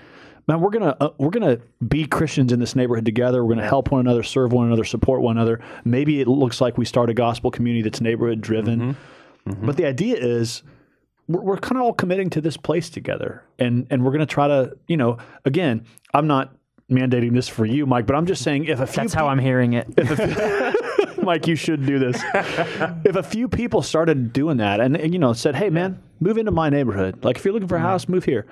man, 0.48 0.62
we're 0.62 0.70
gonna 0.70 0.96
uh, 1.00 1.10
we're 1.18 1.30
gonna 1.30 1.60
be 1.88 2.06
Christians 2.06 2.52
in 2.52 2.60
this 2.60 2.76
neighborhood 2.76 3.06
together. 3.06 3.44
We're 3.44 3.56
gonna 3.56 3.68
help 3.68 3.92
one 3.92 4.02
another, 4.02 4.24
serve 4.24 4.52
one 4.52 4.68
another, 4.68 4.84
support 4.84 5.22
one 5.22 5.38
another. 5.38 5.62
Maybe 5.86 6.22
it 6.22 6.28
looks 6.28 6.62
like 6.62 6.78
we 6.78 6.86
start 6.86 7.10
a 7.10 7.14
gospel 7.14 7.52
community 7.52 7.84
that's 7.84 8.02
neighborhood 8.02 8.42
driven. 8.42 8.80
Mm-hmm. 8.80 9.50
Mm-hmm. 9.50 9.66
But 9.66 9.78
the 9.78 9.86
idea 9.86 10.18
is 10.18 10.64
we're, 11.28 11.42
we're 11.42 11.58
kind 11.58 11.78
of 11.78 11.84
all 11.84 11.94
committing 11.94 12.30
to 12.32 12.42
this 12.42 12.58
place 12.58 12.90
together, 12.90 13.44
and 13.58 13.88
and 13.90 14.04
we're 14.04 14.12
gonna 14.12 14.26
try 14.26 14.48
to 14.48 14.78
you 14.88 14.98
know 14.98 15.18
again, 15.46 15.86
I'm 16.14 16.28
not 16.28 16.56
mandating 16.90 17.34
this 17.34 17.48
for 17.48 17.66
you, 17.66 17.86
Mike, 17.86 18.06
but 18.06 18.16
I'm 18.16 18.26
just 18.26 18.44
saying 18.44 18.66
if 18.66 18.80
a 18.80 18.88
few 18.88 19.04
that's 19.04 19.14
how 19.14 19.28
I'm 19.28 19.40
hearing 19.40 19.74
it. 19.74 19.88
Mike, 21.24 21.48
you 21.48 21.56
should 21.56 21.86
do 21.86 22.00
this. 22.00 22.20
if 23.06 23.16
a 23.16 23.24
few 23.24 23.48
people 23.48 23.82
started 23.82 24.34
doing 24.34 24.58
that 24.58 24.80
and, 24.80 24.98
and, 24.98 25.14
you 25.14 25.20
know 25.20 25.34
said, 25.34 25.56
"Hey, 25.56 25.70
man, 25.70 26.02
move 26.20 26.38
into 26.38 26.52
my 26.52 26.70
neighborhood. 26.70 27.24
Like 27.24 27.38
if 27.38 27.46
you're 27.46 27.54
looking 27.54 27.68
for 27.68 27.76
a 27.76 27.80
mm-hmm. 27.80 27.88
house, 27.88 28.08
move 28.08 28.26
here." 28.26 28.46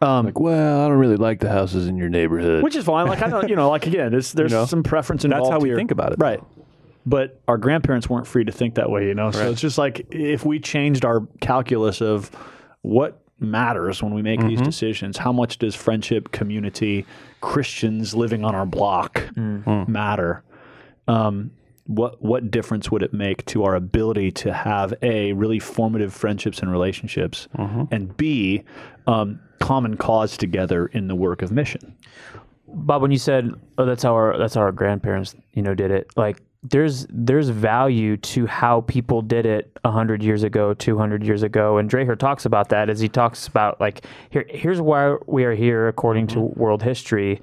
Um, 0.00 0.26
like, 0.26 0.38
well, 0.38 0.84
I 0.84 0.88
don't 0.88 0.98
really 0.98 1.16
like 1.16 1.40
the 1.40 1.48
houses 1.48 1.86
in 1.86 1.96
your 1.96 2.08
neighborhood. 2.08 2.62
which 2.62 2.76
is 2.76 2.84
fine. 2.84 3.06
Like 3.06 3.22
I 3.22 3.28
know, 3.28 3.42
you 3.42 3.56
know, 3.56 3.70
like 3.70 3.86
again, 3.86 4.12
it's, 4.12 4.32
there's 4.32 4.52
know, 4.52 4.66
some 4.66 4.82
preference 4.82 5.24
involved. 5.24 5.44
that's 5.44 5.52
how 5.52 5.58
we 5.58 5.70
here. 5.70 5.76
think 5.76 5.90
about 5.90 6.12
it, 6.12 6.18
right? 6.18 6.40
But 7.06 7.40
our 7.48 7.56
grandparents 7.56 8.10
weren't 8.10 8.26
free 8.26 8.44
to 8.44 8.52
think 8.52 8.74
that 8.74 8.90
way, 8.90 9.06
you 9.06 9.14
know. 9.14 9.30
So 9.30 9.50
it's 9.50 9.60
just 9.60 9.78
like 9.78 10.06
if 10.10 10.44
we 10.44 10.58
changed 10.58 11.04
our 11.04 11.26
calculus 11.40 12.02
of 12.02 12.30
what 12.82 13.22
matters 13.38 14.02
when 14.02 14.12
we 14.12 14.22
make 14.22 14.40
these 14.40 14.58
mm-hmm. 14.58 14.64
decisions, 14.64 15.16
how 15.16 15.32
much 15.32 15.58
does 15.58 15.74
friendship, 15.74 16.32
community, 16.32 17.06
Christians 17.40 18.14
living 18.14 18.44
on 18.44 18.54
our 18.54 18.66
block 18.66 19.14
mm-hmm. 19.34 19.90
matter? 19.90 20.42
Um, 21.06 21.52
what 21.86 22.20
what 22.22 22.50
difference 22.50 22.90
would 22.90 23.02
it 23.02 23.12
make 23.12 23.44
to 23.46 23.64
our 23.64 23.74
ability 23.74 24.32
to 24.32 24.52
have 24.52 24.94
a 25.02 25.32
really 25.32 25.58
formative 25.58 26.12
friendships 26.12 26.60
and 26.60 26.70
relationships, 26.70 27.48
and 27.90 28.16
b 28.16 28.64
um, 29.06 29.40
common 29.60 29.96
cause 29.96 30.36
together 30.36 30.86
in 30.86 31.08
the 31.08 31.14
work 31.14 31.42
of 31.42 31.52
mission? 31.52 31.96
Bob, 32.68 33.02
when 33.02 33.10
you 33.10 33.18
said, 33.18 33.52
"Oh, 33.78 33.84
that's 33.84 34.02
how 34.02 34.14
our 34.14 34.36
that's 34.36 34.54
how 34.54 34.62
our 34.62 34.72
grandparents, 34.72 35.34
you 35.52 35.62
know, 35.62 35.74
did 35.74 35.90
it," 35.90 36.10
like 36.16 36.42
there's 36.62 37.06
there's 37.10 37.48
value 37.48 38.16
to 38.16 38.46
how 38.46 38.80
people 38.82 39.22
did 39.22 39.46
it 39.46 39.70
hundred 39.84 40.22
years 40.22 40.42
ago, 40.42 40.74
two 40.74 40.98
hundred 40.98 41.24
years 41.24 41.42
ago, 41.42 41.78
and 41.78 41.88
Dreher 41.88 42.18
talks 42.18 42.44
about 42.44 42.68
that 42.70 42.90
as 42.90 42.98
he 42.98 43.08
talks 43.08 43.46
about 43.46 43.80
like 43.80 44.04
here 44.30 44.44
here's 44.48 44.80
why 44.80 45.16
we 45.26 45.44
are 45.44 45.54
here 45.54 45.88
according 45.88 46.26
to 46.28 46.40
world 46.40 46.82
history. 46.82 47.40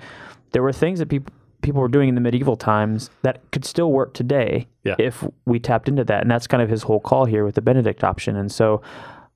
There 0.52 0.62
were 0.62 0.74
things 0.74 1.00
that 1.00 1.08
people 1.08 1.34
people 1.64 1.82
were 1.82 1.88
doing 1.88 2.10
in 2.10 2.16
the 2.16 2.22
medieval 2.22 2.56
times 2.56 3.10
that 3.24 3.40
could 3.52 3.66
still 3.66 3.92
work 3.92 4.14
today 4.14 4.68
Yeah. 4.84 4.96
if 5.00 5.24
we 5.46 5.60
tapped 5.60 5.88
into 5.90 6.04
that, 6.04 6.22
and 6.22 6.30
that's 6.30 6.46
kind 6.46 6.62
of 6.62 6.70
his 6.70 6.84
whole 6.84 7.00
call 7.00 7.26
here 7.26 7.44
with 7.44 7.56
the 7.56 7.62
Benedict 7.62 8.04
option, 8.04 8.36
and 8.36 8.52
so. 8.52 8.82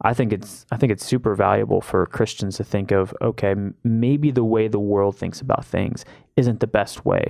I 0.03 0.13
think 0.13 0.31
it's 0.31 0.63
I 0.71 0.77
think 0.77 0.91
it's 0.91 1.03
super 1.03 1.33
valuable 1.33 1.81
for 1.81 2.05
Christians 2.05 2.57
to 2.57 2.63
think 2.63 2.91
of 2.91 3.15
okay 3.19 3.49
m- 3.53 3.73
maybe 3.83 4.29
the 4.29 4.43
way 4.43 4.67
the 4.67 4.77
world 4.79 5.17
thinks 5.17 5.41
about 5.41 5.65
things 5.65 6.05
isn't 6.35 6.59
the 6.59 6.67
best 6.67 7.03
way. 7.03 7.23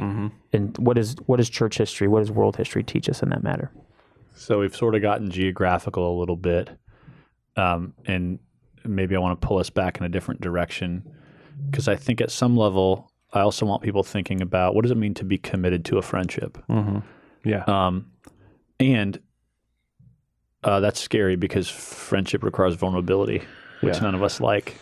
And 0.52 0.78
what 0.78 0.98
is 0.98 1.16
what 1.28 1.38
does 1.38 1.50
church 1.50 1.78
history? 1.78 2.10
What 2.10 2.20
does 2.20 2.30
world 2.30 2.58
history 2.58 2.84
teach 2.84 3.08
us 3.08 3.24
in 3.24 3.30
that 3.30 3.42
matter? 3.42 3.72
So 4.36 4.60
we've 4.60 4.76
sort 4.76 4.96
of 4.96 5.02
gotten 5.02 5.32
geographical 5.32 6.14
a 6.14 6.16
little 6.20 6.36
bit, 6.36 6.70
um, 7.56 7.94
and 8.06 8.38
maybe 8.84 9.16
I 9.16 9.20
want 9.20 9.40
to 9.40 9.48
pull 9.48 9.60
us 9.60 9.70
back 9.70 9.98
in 9.98 10.04
a 10.04 10.10
different 10.10 10.42
direction 10.42 11.04
because 11.70 11.88
I 11.88 11.96
think 11.96 12.20
at 12.20 12.32
some 12.32 12.58
level 12.58 13.10
I 13.38 13.42
also 13.42 13.66
want 13.66 13.82
people 13.84 14.04
thinking 14.04 14.42
about 14.42 14.76
what 14.76 14.82
does 14.82 14.92
it 14.92 14.98
mean 14.98 15.14
to 15.16 15.24
be 15.26 15.38
committed 15.38 15.86
to 15.86 15.98
a 15.98 16.02
friendship, 16.02 16.58
yeah. 17.46 17.64
um, 17.68 18.12
and 18.80 19.20
uh, 20.64 20.80
that's 20.80 21.00
scary 21.00 21.36
because 21.36 21.70
friendship 21.70 22.44
requires 22.44 22.76
vulnerability, 22.76 23.44
which 23.82 23.96
Yeah. 23.96 24.02
none 24.02 24.16
of 24.16 24.24
us 24.24 24.42
like. 24.42 24.76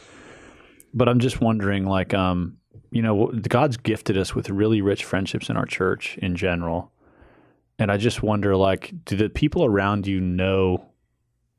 But 0.94 1.10
I'm 1.10 1.20
just 1.20 1.42
wondering, 1.42 1.86
like, 1.86 2.14
um, 2.14 2.58
you 2.92 3.02
know, 3.02 3.28
God's 3.28 3.78
gifted 3.78 4.18
us 4.18 4.34
with 4.34 4.50
really 4.50 4.82
rich 4.82 5.04
friendships 5.04 5.50
in 5.50 5.58
our 5.58 5.66
church 5.66 6.18
in 6.22 6.36
general. 6.36 6.92
And 7.78 7.92
I 7.92 7.98
just 7.98 8.24
wonder, 8.24 8.56
like, 8.56 8.94
do 9.04 9.18
the 9.18 9.30
people 9.30 9.66
around 9.66 10.08
you 10.08 10.22
know 10.22 10.86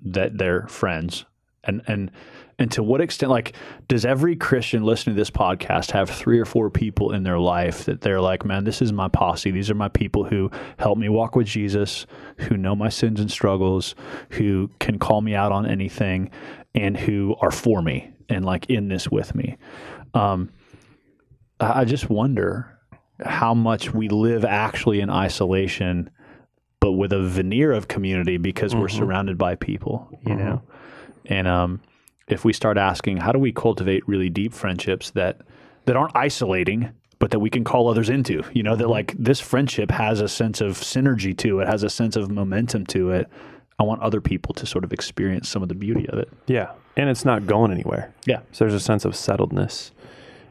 that 0.03 0.39
they're 0.39 0.67
friends? 0.67 1.27
And 1.65 1.83
and 1.87 2.11
and 2.59 2.73
to 2.73 2.83
what 2.83 3.03
extent, 3.03 3.31
like, 3.31 3.55
does 3.87 4.07
every 4.07 4.35
Christian 4.35 4.83
listening 4.83 5.15
to 5.15 5.21
this 5.21 5.31
podcast 5.31 5.91
have 5.91 6.09
three 6.09 6.39
or 6.39 6.47
four 6.47 6.71
people 6.71 7.13
in 7.13 7.23
their 7.23 7.39
life 7.39 7.85
that 7.85 8.01
they're 8.01 8.21
like, 8.21 8.47
man, 8.47 8.65
this 8.65 8.81
is 8.81 8.93
my 8.93 9.09
posse. 9.09 9.51
These 9.51 9.71
are 9.71 9.75
my 9.75 9.89
people 9.89 10.25
who 10.25 10.51
help 10.79 10.97
me 10.97 11.11
walk 11.11 11.37
with 11.37 11.47
Jesus, 11.47 12.07
who 12.39 12.57
know 12.57 12.75
my 12.75 12.89
sins 12.89 13.21
and 13.21 13.31
struggles, 13.31 13.95
who 14.31 14.71
can 14.79 14.99
call 14.99 15.21
me 15.21 15.35
out 15.35 15.53
on 15.53 15.67
anything, 15.67 16.31
and 16.75 16.97
who 16.97 17.37
are 17.43 17.51
for 17.51 17.83
me 17.83 18.11
and 18.29 18.45
like 18.45 18.71
in 18.71 18.89
this 18.89 19.11
with 19.11 19.35
me. 19.35 19.59
Um, 20.15 20.51
I 21.61 21.85
just 21.85 22.09
wonder 22.09 22.79
how 23.25 23.55
much 23.55 23.93
we 23.93 24.09
live 24.09 24.45
actually 24.45 25.01
in 25.01 25.11
isolation, 25.11 26.11
but 26.81 26.93
with 26.93 27.13
a 27.13 27.23
veneer 27.23 27.73
of 27.73 27.89
community 27.89 28.37
because 28.39 28.75
we're 28.75 28.89
surrounded 28.89 29.39
by 29.39 29.55
people, 29.57 30.09
you 30.27 30.35
know? 30.35 30.63
And 31.27 31.49
um, 31.49 31.81
if 32.29 32.45
we 32.45 32.53
start 32.53 32.77
asking, 32.77 33.19
how 33.19 33.33
do 33.33 33.39
we 33.39 33.53
cultivate 33.53 34.07
really 34.09 34.29
deep 34.29 34.53
friendships 34.53 35.11
that, 35.11 35.41
that 35.85 35.97
aren't 35.97 36.17
isolating, 36.17 36.91
but 37.19 37.31
that 37.31 37.39
we 37.39 37.51
can 37.51 37.65
call 37.65 37.89
others 37.89 38.11
into, 38.11 38.43
you 38.53 38.63
know, 38.63 38.77
that 38.77 38.85
mm-hmm. 38.85 38.93
like 38.93 39.15
this 39.19 39.41
friendship 39.41 39.91
has 39.91 40.21
a 40.21 40.29
sense 40.29 40.61
of 40.61 40.73
synergy 40.73 41.37
to 41.39 41.61
it, 41.61 41.69
has 41.69 41.83
a 41.83 41.91
sense 41.91 42.17
of 42.17 42.31
momentum 42.31 42.85
to 42.87 43.11
it. 43.11 43.29
I 43.79 43.83
want 43.83 44.03
other 44.03 44.21
people 44.21 44.55
to 44.55 44.67
sort 44.67 44.85
of 44.85 44.93
experience 44.93 45.49
some 45.49 45.63
of 45.63 45.69
the 45.69 45.75
beauty 45.75 46.09
of 46.09 46.19
it. 46.19 46.29
Yeah. 46.47 46.73
And 46.97 47.11
it's 47.11 47.25
not 47.25 47.47
going 47.47 47.73
anywhere. 47.73 48.13
Yeah. 48.25 48.41
So 48.53 48.65
there's 48.65 48.75
a 48.75 48.81
sense 48.81 49.05
of 49.05 49.13
settledness 49.13 49.91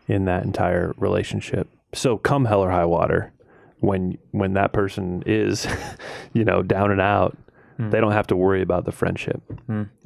in 0.07 0.25
that 0.25 0.43
entire 0.43 0.93
relationship. 0.97 1.67
So 1.93 2.17
come 2.17 2.45
hell 2.45 2.61
or 2.61 2.71
high 2.71 2.85
water, 2.85 3.31
when 3.79 4.17
when 4.31 4.53
that 4.53 4.73
person 4.73 5.23
is, 5.25 5.67
you 6.33 6.43
know, 6.43 6.61
down 6.61 6.91
and 6.91 7.01
out, 7.01 7.37
they 7.77 7.99
don't 7.99 8.11
have 8.13 8.27
to 8.27 8.35
worry 8.35 8.61
about 8.61 8.85
the 8.85 8.91
friendship. 8.91 9.41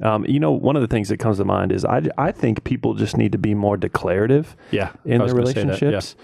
Um, 0.02 0.24
you 0.26 0.40
know, 0.40 0.50
one 0.52 0.76
of 0.76 0.82
the 0.82 0.88
things 0.88 1.08
that 1.08 1.18
comes 1.18 1.38
to 1.38 1.44
mind 1.44 1.72
is 1.72 1.84
I, 1.84 2.02
I 2.18 2.32
think 2.32 2.64
people 2.64 2.94
just 2.94 3.16
need 3.16 3.32
to 3.32 3.38
be 3.38 3.54
more 3.54 3.76
declarative 3.76 4.56
Yeah. 4.70 4.90
in 5.04 5.18
their 5.18 5.28
gonna 5.28 5.44
that, 5.44 5.54
yeah. 5.56 5.62
relationships. 5.64 6.16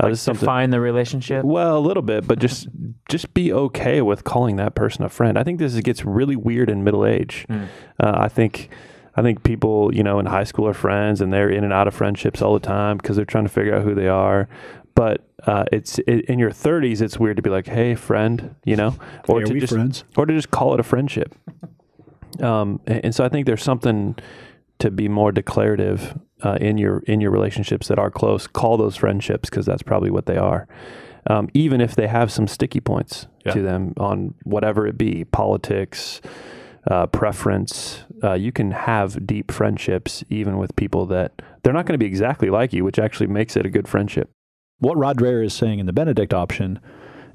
Uh, 0.00 0.14
something 0.14 0.40
define 0.40 0.70
the 0.70 0.78
relationship 0.80 1.44
well, 1.44 1.76
a 1.76 1.80
little 1.80 2.04
bit, 2.04 2.24
but 2.26 2.38
just 2.38 2.68
just 3.08 3.34
be 3.34 3.52
okay 3.52 4.00
with 4.00 4.22
calling 4.22 4.54
that 4.56 4.76
person 4.76 5.04
a 5.04 5.08
friend. 5.08 5.36
I 5.36 5.42
think 5.42 5.58
this 5.58 5.74
gets 5.80 6.04
really 6.04 6.36
weird 6.36 6.70
in 6.70 6.84
middle 6.84 7.04
age. 7.04 7.46
Uh, 7.50 7.56
I 7.98 8.28
think 8.28 8.68
I 9.16 9.22
think 9.22 9.42
people, 9.42 9.92
you 9.92 10.04
know, 10.04 10.20
in 10.20 10.26
high 10.26 10.44
school 10.44 10.68
are 10.68 10.72
friends 10.74 11.20
and 11.20 11.32
they're 11.32 11.50
in 11.50 11.64
and 11.64 11.72
out 11.72 11.88
of 11.88 11.94
friendships 11.94 12.40
all 12.40 12.54
the 12.54 12.60
time 12.60 12.96
because 12.98 13.16
they're 13.16 13.24
trying 13.24 13.42
to 13.42 13.50
figure 13.50 13.74
out 13.74 13.82
who 13.82 13.92
they 13.96 14.06
are. 14.06 14.48
But 14.98 15.28
uh, 15.46 15.64
it's 15.70 16.00
it, 16.00 16.24
in 16.24 16.40
your 16.40 16.50
30s, 16.50 17.00
it's 17.00 17.20
weird 17.20 17.36
to 17.36 17.42
be 17.42 17.50
like, 17.50 17.68
"Hey, 17.68 17.94
friend," 17.94 18.56
you 18.64 18.74
know, 18.74 18.96
or 19.28 19.40
Hey, 19.40 19.46
to 19.46 19.60
just 19.60 19.72
friends? 19.72 20.02
or 20.16 20.26
to 20.26 20.34
just 20.34 20.50
call 20.50 20.74
it 20.74 20.80
a 20.80 20.82
friendship. 20.82 21.34
Um, 22.40 22.78
and, 22.86 23.06
and 23.06 23.14
so 23.14 23.24
I 23.24 23.28
think 23.28 23.46
there's 23.46 23.62
something 23.64 24.14
to 24.78 24.90
be 24.92 25.08
more 25.08 25.32
declarative 25.32 26.16
uh, 26.44 26.58
in 26.60 26.78
your 26.78 27.00
in 27.06 27.20
your 27.20 27.30
relationships 27.32 27.88
that 27.88 27.98
are 27.98 28.10
close. 28.10 28.46
Call 28.46 28.76
those 28.76 28.94
friendships 28.96 29.48
because 29.50 29.66
that's 29.66 29.82
probably 29.82 30.10
what 30.10 30.26
they 30.26 30.36
are. 30.36 30.68
Um, 31.26 31.48
even 31.54 31.80
if 31.80 31.96
they 31.96 32.06
have 32.06 32.30
some 32.30 32.46
sticky 32.46 32.80
points 32.80 33.26
Yeah. 33.44 33.52
to 33.54 33.62
them 33.62 33.94
on 33.96 34.34
whatever 34.44 34.86
it 34.86 34.96
be, 34.98 35.24
politics, 35.24 36.20
uh, 36.88 37.06
preference, 37.06 38.04
uh, 38.22 38.34
you 38.34 38.52
can 38.52 38.70
have 38.72 39.26
deep 39.26 39.50
friendships 39.50 40.22
even 40.28 40.58
with 40.58 40.76
people 40.76 41.06
that 41.06 41.32
they're 41.62 41.72
not 41.72 41.86
going 41.86 41.94
to 41.98 42.04
be 42.04 42.06
exactly 42.06 42.50
like 42.50 42.72
you, 42.72 42.84
which 42.84 42.98
actually 43.00 43.26
makes 43.26 43.56
it 43.56 43.66
a 43.66 43.70
good 43.70 43.88
friendship. 43.88 44.30
What 44.80 44.96
Rod 44.96 45.18
Dreher 45.18 45.44
is 45.44 45.54
saying 45.54 45.78
in 45.78 45.86
the 45.86 45.92
Benedict 45.92 46.32
option 46.32 46.80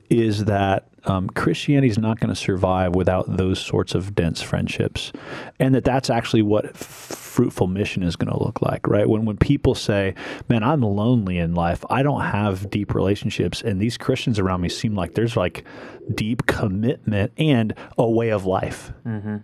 is 0.10 0.46
that 0.46 0.88
um, 1.06 1.30
Christianity 1.30 1.88
is 1.90 1.98
not 1.98 2.20
going 2.20 2.30
to 2.30 2.36
survive 2.36 2.96
without 2.96 3.38
those 3.38 3.60
sorts 3.60 3.96
of 3.96 4.16
dense 4.16 4.42
friendships, 4.42 5.12
and 5.60 5.76
that 5.76 5.84
that's 5.84 6.10
actually 6.10 6.42
what 6.42 6.66
f- 6.66 6.76
fruitful 6.76 7.68
mission 7.68 8.04
is 8.04 8.16
going 8.16 8.32
to 8.32 8.42
look 8.42 8.62
like, 8.62 8.88
right? 8.88 9.08
When 9.10 9.26
when 9.26 9.36
people 9.38 9.76
say, 9.76 10.14
"Man, 10.48 10.64
I'm 10.64 10.82
lonely 10.82 11.38
in 11.38 11.56
life. 11.56 11.84
I 11.90 12.04
don't 12.04 12.22
have 12.22 12.70
deep 12.70 12.94
relationships," 12.96 13.62
and 13.62 13.82
these 13.82 13.98
Christians 13.98 14.40
around 14.40 14.62
me 14.62 14.70
seem 14.70 14.96
like 14.96 15.16
there's 15.16 15.36
like 15.36 15.66
deep 16.14 16.46
commitment 16.46 17.34
and 17.38 17.74
a 17.98 18.10
way 18.10 18.30
of 18.30 18.46
life 18.46 18.94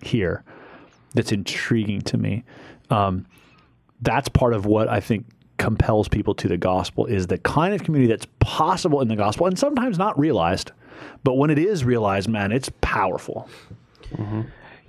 here 0.01 0.43
that's 1.13 1.31
intriguing 1.33 2.01
to 2.03 2.17
me. 2.17 2.43
Um, 2.89 3.25
that's 4.01 4.29
part 4.29 4.53
of 4.53 4.65
what 4.65 4.87
I 4.87 5.01
think 5.01 5.25
compels 5.59 6.07
people 6.07 6.33
to 6.33 6.47
the 6.47 6.57
gospel 6.57 7.05
is 7.05 7.27
the 7.27 7.37
kind 7.37 7.75
of 7.75 7.83
community 7.83 8.11
that's 8.11 8.25
possible 8.39 9.01
in 9.01 9.07
the 9.07 9.15
gospel 9.15 9.45
and 9.45 9.59
sometimes 9.59 9.99
not 9.99 10.17
realized. 10.17 10.71
But 11.23 11.35
when 11.35 11.49
it 11.49 11.59
is 11.59 11.85
realized, 11.85 12.27
man, 12.27 12.51
it's 12.51 12.69
powerful. 12.81 13.47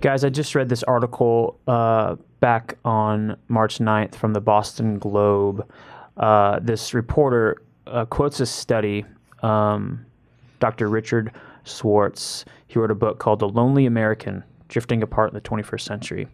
Guys, 0.01 0.23
I 0.23 0.29
just 0.29 0.55
read 0.55 0.69
this 0.69 0.81
article 0.83 1.59
uh, 1.67 2.15
back 2.39 2.77
on 2.83 3.37
March 3.49 3.77
9th 3.77 4.15
from 4.15 4.33
the 4.33 4.41
Boston 4.41 4.97
Globe. 4.97 5.69
Uh, 6.17 6.59
this 6.59 6.93
reporter 6.93 7.61
uh, 7.85 8.05
quotes 8.05 8.39
a 8.39 8.45
study, 8.45 9.05
um, 9.43 10.05
Dr. 10.59 10.87
Richard 10.87 11.31
Schwartz. 11.65 12.45
He 12.67 12.79
wrote 12.79 12.91
a 12.91 12.95
book 12.95 13.19
called 13.19 13.39
The 13.39 13.49
Lonely 13.49 13.85
American 13.85 14.43
Drifting 14.69 15.03
Apart 15.03 15.29
in 15.29 15.35
the 15.35 15.41
21st 15.41 15.81
Century. 15.81 16.27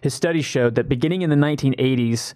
His 0.00 0.14
study 0.14 0.40
showed 0.40 0.76
that 0.76 0.88
beginning 0.88 1.22
in 1.22 1.30
the 1.30 1.36
1980s, 1.36 2.32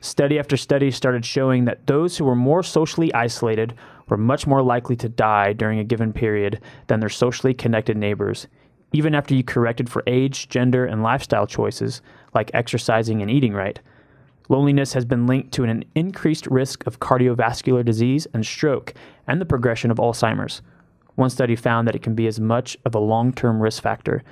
study 0.00 0.38
after 0.38 0.56
study 0.56 0.90
started 0.90 1.24
showing 1.24 1.64
that 1.64 1.86
those 1.86 2.16
who 2.16 2.24
were 2.24 2.36
more 2.36 2.62
socially 2.62 3.12
isolated 3.14 3.74
were 4.08 4.16
much 4.16 4.46
more 4.46 4.62
likely 4.62 4.96
to 4.96 5.08
die 5.08 5.52
during 5.52 5.78
a 5.78 5.84
given 5.84 6.12
period 6.12 6.60
than 6.86 7.00
their 7.00 7.08
socially 7.08 7.54
connected 7.54 7.96
neighbors, 7.96 8.46
even 8.92 9.14
after 9.14 9.34
you 9.34 9.42
corrected 9.42 9.88
for 9.88 10.02
age, 10.06 10.48
gender, 10.48 10.84
and 10.84 11.02
lifestyle 11.02 11.46
choices 11.46 12.02
like 12.34 12.50
exercising 12.54 13.20
and 13.22 13.30
eating 13.30 13.52
right. 13.52 13.80
Loneliness 14.48 14.92
has 14.92 15.04
been 15.04 15.26
linked 15.26 15.52
to 15.52 15.64
an 15.64 15.84
increased 15.94 16.46
risk 16.46 16.86
of 16.86 17.00
cardiovascular 17.00 17.84
disease 17.84 18.26
and 18.32 18.46
stroke 18.46 18.94
and 19.26 19.40
the 19.40 19.46
progression 19.46 19.90
of 19.90 19.98
Alzheimer's. 19.98 20.62
One 21.16 21.30
study 21.30 21.56
found 21.56 21.88
that 21.88 21.96
it 21.96 22.02
can 22.02 22.14
be 22.14 22.26
as 22.26 22.38
much 22.38 22.76
of 22.84 22.94
a 22.94 23.00
long 23.00 23.32
term 23.32 23.60
risk 23.60 23.82
factor 23.82 24.22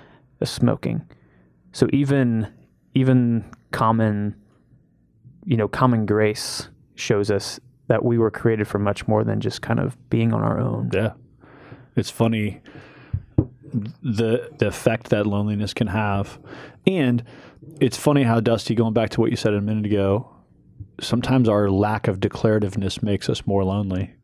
as 0.40 0.50
smoking. 0.50 1.02
So 1.72 1.88
even 1.92 2.46
even 2.94 3.44
common 3.72 4.36
you 5.46 5.56
know, 5.56 5.68
common 5.68 6.06
grace 6.06 6.68
shows 6.94 7.30
us 7.30 7.60
that 7.88 8.04
we 8.04 8.18
were 8.18 8.30
created 8.30 8.66
for 8.66 8.78
much 8.78 9.06
more 9.06 9.24
than 9.24 9.40
just 9.40 9.62
kind 9.62 9.78
of 9.78 9.96
being 10.10 10.32
on 10.32 10.42
our 10.42 10.58
own. 10.58 10.90
Yeah. 10.92 11.12
It's 11.96 12.10
funny 12.10 12.60
the 14.02 14.50
the 14.58 14.68
effect 14.68 15.10
that 15.10 15.26
loneliness 15.26 15.74
can 15.74 15.88
have. 15.88 16.38
And 16.86 17.24
it's 17.80 17.96
funny 17.96 18.22
how 18.22 18.40
Dusty 18.40 18.74
going 18.74 18.94
back 18.94 19.10
to 19.10 19.20
what 19.20 19.30
you 19.30 19.36
said 19.36 19.54
a 19.54 19.60
minute 19.60 19.86
ago, 19.86 20.30
sometimes 21.00 21.48
our 21.48 21.70
lack 21.70 22.08
of 22.08 22.20
declarativeness 22.20 23.02
makes 23.02 23.28
us 23.28 23.46
more 23.46 23.64
lonely. 23.64 24.14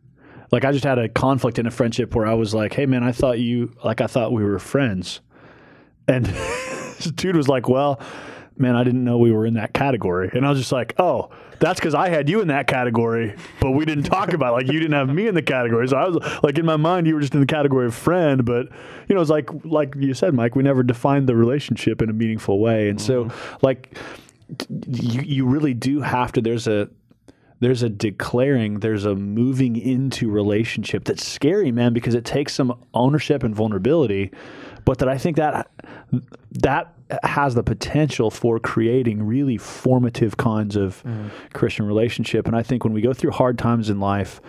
Like 0.52 0.64
I 0.64 0.72
just 0.72 0.84
had 0.84 0.98
a 0.98 1.08
conflict 1.08 1.58
in 1.58 1.66
a 1.66 1.70
friendship 1.70 2.14
where 2.14 2.26
I 2.26 2.34
was 2.34 2.54
like, 2.54 2.74
"Hey 2.74 2.86
man, 2.86 3.02
I 3.02 3.12
thought 3.12 3.38
you 3.38 3.74
like 3.84 4.00
I 4.00 4.06
thought 4.06 4.32
we 4.32 4.44
were 4.44 4.58
friends." 4.58 5.20
And 6.06 6.26
this 6.26 7.10
dude 7.14 7.36
was 7.36 7.48
like, 7.48 7.68
"Well, 7.68 8.00
man, 8.60 8.76
I 8.76 8.84
didn't 8.84 9.04
know 9.04 9.18
we 9.18 9.32
were 9.32 9.46
in 9.46 9.54
that 9.54 9.72
category. 9.72 10.30
And 10.32 10.46
I 10.46 10.50
was 10.50 10.58
just 10.58 10.72
like, 10.72 10.94
oh, 10.98 11.30
that's 11.58 11.78
because 11.78 11.94
I 11.94 12.08
had 12.08 12.28
you 12.28 12.40
in 12.40 12.48
that 12.48 12.66
category, 12.66 13.34
but 13.60 13.72
we 13.72 13.84
didn't 13.84 14.04
talk 14.04 14.32
about 14.32 14.52
it. 14.52 14.52
like 14.52 14.72
you 14.72 14.80
didn't 14.80 14.94
have 14.94 15.08
me 15.08 15.26
in 15.26 15.34
the 15.34 15.42
category. 15.42 15.86
So 15.88 15.96
I 15.96 16.08
was 16.08 16.42
like 16.42 16.58
in 16.58 16.64
my 16.64 16.76
mind, 16.76 17.06
you 17.06 17.14
were 17.14 17.20
just 17.20 17.34
in 17.34 17.40
the 17.40 17.46
category 17.46 17.86
of 17.86 17.94
friend, 17.94 18.44
but 18.44 18.68
you 19.08 19.14
know, 19.14 19.20
it's 19.20 19.30
like 19.30 19.50
like 19.64 19.94
you 19.96 20.14
said, 20.14 20.34
Mike, 20.34 20.54
we 20.54 20.62
never 20.62 20.82
defined 20.82 21.28
the 21.28 21.36
relationship 21.36 22.00
in 22.00 22.08
a 22.08 22.14
meaningful 22.14 22.58
way, 22.58 22.88
and 22.88 22.98
mm-hmm. 22.98 23.28
so 23.28 23.58
like 23.62 23.98
you 24.70 25.20
you 25.22 25.46
really 25.46 25.74
do 25.74 26.00
have 26.00 26.32
to. 26.32 26.40
There's 26.40 26.66
a 26.66 26.88
there's 27.60 27.82
a 27.82 27.90
declaring, 27.90 28.80
there's 28.80 29.04
a 29.04 29.14
moving 29.14 29.76
into 29.76 30.30
relationship 30.30 31.04
that's 31.04 31.26
scary, 31.26 31.70
man, 31.70 31.92
because 31.92 32.14
it 32.14 32.24
takes 32.24 32.54
some 32.54 32.82
ownership 32.94 33.42
and 33.42 33.54
vulnerability. 33.54 34.32
But 34.84 34.98
that 34.98 35.08
I 35.08 35.18
think 35.18 35.36
that 35.36 35.70
that 36.52 36.94
has 37.22 37.54
the 37.54 37.62
potential 37.62 38.30
for 38.30 38.58
creating 38.58 39.22
really 39.24 39.56
formative 39.56 40.36
kinds 40.36 40.76
of 40.76 41.02
mm. 41.02 41.30
Christian 41.52 41.86
relationship. 41.86 42.46
And 42.46 42.56
I 42.56 42.62
think 42.62 42.84
when 42.84 42.92
we 42.92 43.00
go 43.00 43.12
through 43.12 43.32
hard 43.32 43.58
times 43.58 43.90
in 43.90 44.00
life, 44.00 44.40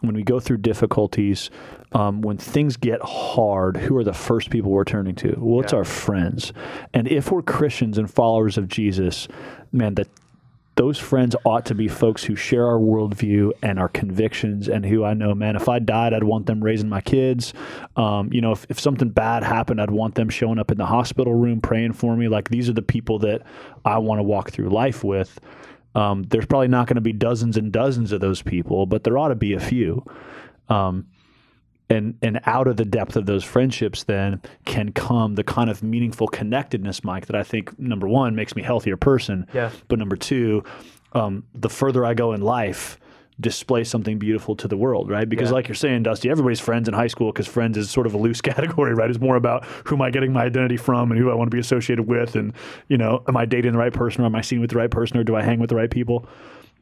when 0.00 0.14
we 0.14 0.22
go 0.22 0.40
through 0.40 0.58
difficulties, 0.58 1.50
um, 1.92 2.20
when 2.20 2.36
things 2.36 2.76
get 2.76 3.00
hard, 3.02 3.76
who 3.76 3.96
are 3.96 4.04
the 4.04 4.12
first 4.12 4.50
people 4.50 4.70
we're 4.70 4.84
turning 4.84 5.14
to? 5.16 5.34
Well, 5.38 5.62
it's 5.62 5.72
yeah. 5.72 5.78
our 5.78 5.84
friends. 5.84 6.52
And 6.92 7.08
if 7.08 7.30
we're 7.30 7.42
Christians 7.42 7.98
and 7.98 8.10
followers 8.10 8.58
of 8.58 8.68
Jesus, 8.68 9.28
man, 9.72 9.94
that 9.94 10.08
those 10.76 10.98
friends 10.98 11.34
ought 11.44 11.64
to 11.66 11.74
be 11.74 11.88
folks 11.88 12.22
who 12.24 12.36
share 12.36 12.66
our 12.66 12.78
worldview 12.78 13.50
and 13.62 13.78
our 13.78 13.88
convictions 13.88 14.68
and 14.68 14.84
who 14.84 15.04
I 15.04 15.14
know, 15.14 15.34
man, 15.34 15.56
if 15.56 15.68
I 15.68 15.78
died, 15.78 16.12
I'd 16.12 16.24
want 16.24 16.46
them 16.46 16.62
raising 16.62 16.90
my 16.90 17.00
kids. 17.00 17.54
Um, 17.96 18.30
you 18.30 18.42
know, 18.42 18.52
if, 18.52 18.66
if 18.68 18.78
something 18.78 19.08
bad 19.08 19.42
happened, 19.42 19.80
I'd 19.80 19.90
want 19.90 20.16
them 20.16 20.28
showing 20.28 20.58
up 20.58 20.70
in 20.70 20.76
the 20.76 20.86
hospital 20.86 21.32
room 21.32 21.62
praying 21.62 21.94
for 21.94 22.14
me. 22.14 22.28
Like 22.28 22.50
these 22.50 22.68
are 22.68 22.74
the 22.74 22.82
people 22.82 23.18
that 23.20 23.42
I 23.84 23.98
want 23.98 24.18
to 24.18 24.22
walk 24.22 24.50
through 24.50 24.68
life 24.68 25.02
with. 25.02 25.40
Um, 25.94 26.24
there's 26.24 26.44
probably 26.44 26.68
not 26.68 26.86
going 26.86 26.96
to 26.96 27.00
be 27.00 27.14
dozens 27.14 27.56
and 27.56 27.72
dozens 27.72 28.12
of 28.12 28.20
those 28.20 28.42
people, 28.42 28.84
but 28.84 29.02
there 29.02 29.16
ought 29.16 29.28
to 29.28 29.34
be 29.34 29.54
a 29.54 29.60
few. 29.60 30.04
Um, 30.68 31.06
and 31.88 32.18
and 32.22 32.40
out 32.44 32.66
of 32.66 32.76
the 32.76 32.84
depth 32.84 33.16
of 33.16 33.26
those 33.26 33.44
friendships 33.44 34.04
then 34.04 34.40
can 34.64 34.92
come 34.92 35.34
the 35.34 35.44
kind 35.44 35.70
of 35.70 35.82
meaningful 35.82 36.26
connectedness 36.26 37.04
mike 37.04 37.26
that 37.26 37.36
i 37.36 37.42
think 37.42 37.78
number 37.78 38.08
one 38.08 38.34
makes 38.34 38.56
me 38.56 38.62
a 38.62 38.64
healthier 38.64 38.96
person. 38.96 39.46
Yeah. 39.52 39.70
But 39.88 39.98
number 39.98 40.16
two 40.16 40.64
um, 41.12 41.44
the 41.54 41.70
further 41.70 42.04
i 42.04 42.14
go 42.14 42.32
in 42.32 42.40
life 42.40 42.98
display 43.38 43.84
something 43.84 44.18
beautiful 44.18 44.56
to 44.56 44.66
the 44.66 44.76
world 44.76 45.10
right? 45.10 45.28
Because 45.28 45.50
yeah. 45.50 45.54
like 45.54 45.68
you're 45.68 45.74
saying 45.74 46.04
dusty 46.04 46.30
everybody's 46.30 46.60
friends 46.60 46.88
in 46.88 46.94
high 46.94 47.06
school 47.06 47.32
because 47.32 47.46
friends 47.46 47.76
is 47.76 47.90
sort 47.90 48.06
of 48.06 48.14
a 48.14 48.18
loose 48.18 48.40
category 48.52 48.94
right? 48.94 49.10
It's 49.10 49.20
more 49.20 49.36
about 49.36 49.64
who 49.84 49.94
am 49.94 50.02
i 50.02 50.10
getting 50.10 50.32
my 50.32 50.44
identity 50.44 50.76
from 50.76 51.10
and 51.10 51.20
who 51.20 51.30
i 51.30 51.34
want 51.34 51.50
to 51.50 51.54
be 51.54 51.60
associated 51.60 52.04
with 52.04 52.34
and 52.34 52.52
you 52.88 52.96
know 52.96 53.22
am 53.28 53.36
i 53.36 53.44
dating 53.44 53.72
the 53.72 53.78
right 53.78 53.92
person 53.92 54.22
or 54.22 54.26
am 54.26 54.34
i 54.34 54.40
seen 54.40 54.60
with 54.60 54.70
the 54.70 54.76
right 54.76 54.90
person 54.90 55.18
or 55.18 55.24
do 55.24 55.36
i 55.36 55.42
hang 55.42 55.60
with 55.60 55.70
the 55.70 55.76
right 55.76 55.90
people 55.90 56.26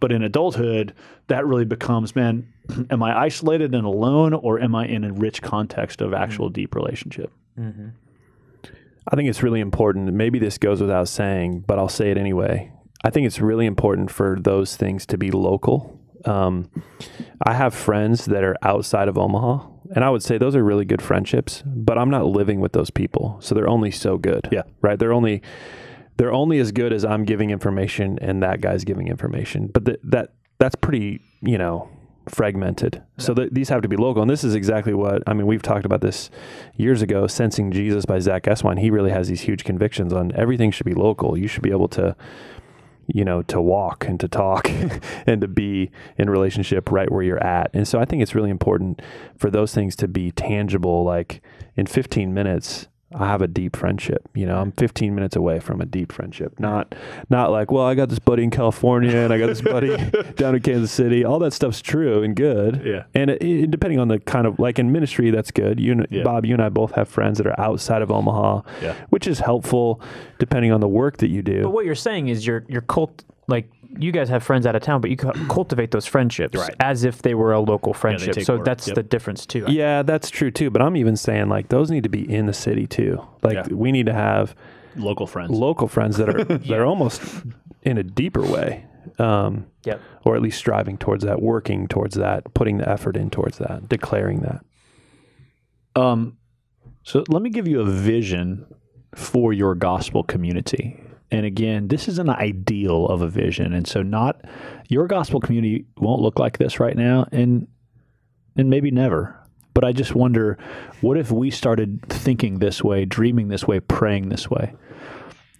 but 0.00 0.12
in 0.12 0.22
adulthood, 0.22 0.94
that 1.28 1.46
really 1.46 1.64
becomes, 1.64 2.14
man, 2.14 2.52
am 2.90 3.02
I 3.02 3.18
isolated 3.18 3.74
and 3.74 3.86
alone, 3.86 4.34
or 4.34 4.60
am 4.60 4.74
I 4.74 4.86
in 4.86 5.04
a 5.04 5.12
rich 5.12 5.42
context 5.42 6.00
of 6.00 6.12
actual 6.12 6.46
mm-hmm. 6.46 6.54
deep 6.54 6.74
relationship? 6.74 7.32
Mm-hmm. 7.58 7.88
I 9.06 9.16
think 9.16 9.28
it's 9.28 9.42
really 9.42 9.60
important. 9.60 10.12
Maybe 10.12 10.38
this 10.38 10.58
goes 10.58 10.80
without 10.80 11.08
saying, 11.08 11.64
but 11.66 11.78
I'll 11.78 11.88
say 11.88 12.10
it 12.10 12.16
anyway. 12.16 12.72
I 13.04 13.10
think 13.10 13.26
it's 13.26 13.38
really 13.38 13.66
important 13.66 14.10
for 14.10 14.38
those 14.40 14.76
things 14.76 15.04
to 15.06 15.18
be 15.18 15.30
local. 15.30 16.00
Um, 16.24 16.70
I 17.46 17.52
have 17.52 17.74
friends 17.74 18.24
that 18.24 18.42
are 18.42 18.56
outside 18.62 19.08
of 19.08 19.18
Omaha, 19.18 19.66
and 19.94 20.04
I 20.04 20.08
would 20.08 20.22
say 20.22 20.38
those 20.38 20.56
are 20.56 20.64
really 20.64 20.86
good 20.86 21.02
friendships, 21.02 21.62
but 21.66 21.98
I'm 21.98 22.08
not 22.08 22.24
living 22.24 22.60
with 22.60 22.72
those 22.72 22.88
people. 22.88 23.36
So 23.40 23.54
they're 23.54 23.68
only 23.68 23.90
so 23.90 24.16
good. 24.16 24.48
Yeah. 24.50 24.62
Right. 24.80 24.98
They're 24.98 25.12
only 25.12 25.42
they're 26.16 26.32
only 26.32 26.58
as 26.58 26.72
good 26.72 26.92
as 26.92 27.04
I'm 27.04 27.24
giving 27.24 27.50
information 27.50 28.18
and 28.20 28.42
that 28.42 28.60
guy's 28.60 28.84
giving 28.84 29.08
information. 29.08 29.66
But 29.68 29.84
the, 29.84 29.98
that 30.04 30.32
that's 30.58 30.76
pretty, 30.76 31.20
you 31.42 31.58
know, 31.58 31.88
fragmented. 32.28 33.02
Yeah. 33.18 33.24
So 33.24 33.34
these 33.34 33.68
have 33.68 33.82
to 33.82 33.88
be 33.88 33.96
local. 33.96 34.22
And 34.22 34.30
this 34.30 34.44
is 34.44 34.54
exactly 34.54 34.94
what 34.94 35.22
I 35.26 35.34
mean. 35.34 35.46
We've 35.46 35.62
talked 35.62 35.84
about 35.84 36.00
this 36.00 36.30
years 36.76 37.02
ago. 37.02 37.26
Sensing 37.26 37.70
Jesus 37.70 38.04
by 38.04 38.18
Zach 38.18 38.44
Eswine. 38.44 38.80
He 38.80 38.90
really 38.90 39.10
has 39.10 39.28
these 39.28 39.42
huge 39.42 39.64
convictions 39.64 40.12
on 40.12 40.32
everything 40.34 40.70
should 40.70 40.86
be 40.86 40.94
local. 40.94 41.36
You 41.36 41.48
should 41.48 41.62
be 41.62 41.70
able 41.70 41.88
to, 41.88 42.16
you 43.06 43.24
know, 43.24 43.42
to 43.42 43.60
walk 43.60 44.06
and 44.06 44.18
to 44.20 44.28
talk 44.28 44.70
and 45.26 45.40
to 45.40 45.48
be 45.48 45.90
in 46.16 46.30
relationship 46.30 46.90
right 46.90 47.10
where 47.10 47.22
you're 47.22 47.44
at. 47.44 47.70
And 47.74 47.86
so 47.86 47.98
I 47.98 48.04
think 48.04 48.22
it's 48.22 48.34
really 48.34 48.50
important 48.50 49.02
for 49.36 49.50
those 49.50 49.74
things 49.74 49.96
to 49.96 50.08
be 50.08 50.30
tangible. 50.30 51.04
Like 51.04 51.42
in 51.76 51.86
15 51.86 52.32
minutes, 52.32 52.88
I 53.14 53.26
have 53.26 53.42
a 53.42 53.46
deep 53.46 53.76
friendship. 53.76 54.28
You 54.34 54.46
know, 54.46 54.58
I'm 54.58 54.72
15 54.72 55.14
minutes 55.14 55.36
away 55.36 55.60
from 55.60 55.80
a 55.80 55.86
deep 55.86 56.12
friendship. 56.12 56.58
Not 56.58 56.94
not 57.30 57.50
like, 57.50 57.70
well, 57.70 57.84
I 57.84 57.94
got 57.94 58.08
this 58.08 58.18
buddy 58.18 58.42
in 58.42 58.50
California 58.50 59.16
and 59.16 59.32
I 59.32 59.38
got 59.38 59.46
this 59.46 59.60
buddy 59.62 59.96
down 60.36 60.54
in 60.54 60.62
Kansas 60.62 60.90
City. 60.90 61.24
All 61.24 61.38
that 61.38 61.52
stuff's 61.52 61.80
true 61.80 62.22
and 62.22 62.34
good. 62.34 62.82
Yeah. 62.84 63.04
And 63.14 63.30
it, 63.30 63.42
it, 63.42 63.70
depending 63.70 64.00
on 64.00 64.08
the 64.08 64.18
kind 64.18 64.46
of 64.46 64.58
like 64.58 64.78
in 64.78 64.90
ministry, 64.90 65.30
that's 65.30 65.50
good. 65.50 65.78
You, 65.78 66.04
yeah. 66.10 66.24
Bob, 66.24 66.44
you 66.44 66.54
and 66.54 66.62
I 66.62 66.68
both 66.68 66.92
have 66.92 67.08
friends 67.08 67.38
that 67.38 67.46
are 67.46 67.58
outside 67.58 68.02
of 68.02 68.10
Omaha, 68.10 68.62
yeah. 68.82 68.94
which 69.10 69.26
is 69.26 69.38
helpful 69.38 70.00
depending 70.38 70.72
on 70.72 70.80
the 70.80 70.88
work 70.88 71.18
that 71.18 71.28
you 71.28 71.42
do. 71.42 71.62
But 71.62 71.70
what 71.70 71.84
you're 71.84 71.94
saying 71.94 72.28
is 72.28 72.46
your 72.46 72.64
your 72.68 72.82
cult 72.82 73.24
like 73.46 73.70
you 73.98 74.12
guys 74.12 74.28
have 74.28 74.42
friends 74.42 74.66
out 74.66 74.76
of 74.76 74.82
town, 74.82 75.00
but 75.00 75.10
you 75.10 75.16
cultivate 75.16 75.90
those 75.90 76.06
friendships 76.06 76.58
right. 76.58 76.74
as 76.80 77.04
if 77.04 77.22
they 77.22 77.34
were 77.34 77.52
a 77.52 77.60
local 77.60 77.94
friendship. 77.94 78.36
Yeah, 78.36 78.42
so 78.42 78.56
work. 78.56 78.64
that's 78.64 78.86
yep. 78.86 78.96
the 78.96 79.02
difference 79.02 79.46
too. 79.46 79.64
Yeah, 79.68 80.02
that's 80.02 80.30
true 80.30 80.50
too. 80.50 80.70
But 80.70 80.82
I'm 80.82 80.96
even 80.96 81.16
saying 81.16 81.48
like 81.48 81.68
those 81.68 81.90
need 81.90 82.02
to 82.04 82.08
be 82.08 82.30
in 82.30 82.46
the 82.46 82.52
city 82.52 82.86
too. 82.86 83.24
Like 83.42 83.54
yeah. 83.54 83.66
we 83.68 83.92
need 83.92 84.06
to 84.06 84.12
have 84.12 84.54
local 84.96 85.26
friends, 85.26 85.50
local 85.50 85.88
friends 85.88 86.16
that 86.16 86.28
are 86.28 86.38
yeah. 86.38 86.44
that 86.68 86.78
are 86.78 86.86
almost 86.86 87.22
in 87.82 87.98
a 87.98 88.02
deeper 88.02 88.42
way. 88.42 88.86
Um, 89.18 89.66
yep. 89.84 90.00
Or 90.24 90.34
at 90.34 90.42
least 90.42 90.58
striving 90.58 90.96
towards 90.96 91.24
that, 91.24 91.40
working 91.40 91.88
towards 91.88 92.16
that, 92.16 92.52
putting 92.54 92.78
the 92.78 92.88
effort 92.88 93.16
in 93.16 93.30
towards 93.30 93.58
that, 93.58 93.88
declaring 93.88 94.40
that. 94.40 94.64
Um, 95.94 96.38
so 97.02 97.22
let 97.28 97.42
me 97.42 97.50
give 97.50 97.68
you 97.68 97.80
a 97.80 97.84
vision 97.84 98.66
for 99.14 99.52
your 99.52 99.74
gospel 99.74 100.24
community. 100.24 101.00
And 101.34 101.44
again, 101.44 101.88
this 101.88 102.06
is 102.06 102.20
an 102.20 102.30
ideal 102.30 103.06
of 103.06 103.20
a 103.20 103.28
vision. 103.28 103.72
And 103.72 103.88
so 103.88 104.02
not 104.02 104.44
your 104.88 105.08
gospel 105.08 105.40
community 105.40 105.84
won't 105.98 106.22
look 106.22 106.38
like 106.38 106.58
this 106.58 106.78
right 106.78 106.96
now 106.96 107.26
and 107.32 107.66
and 108.56 108.70
maybe 108.70 108.92
never. 108.92 109.36
But 109.74 109.82
I 109.82 109.90
just 109.90 110.14
wonder 110.14 110.56
what 111.00 111.18
if 111.18 111.32
we 111.32 111.50
started 111.50 112.00
thinking 112.08 112.60
this 112.60 112.84
way, 112.84 113.04
dreaming 113.04 113.48
this 113.48 113.66
way, 113.66 113.80
praying 113.80 114.28
this 114.28 114.48
way? 114.48 114.74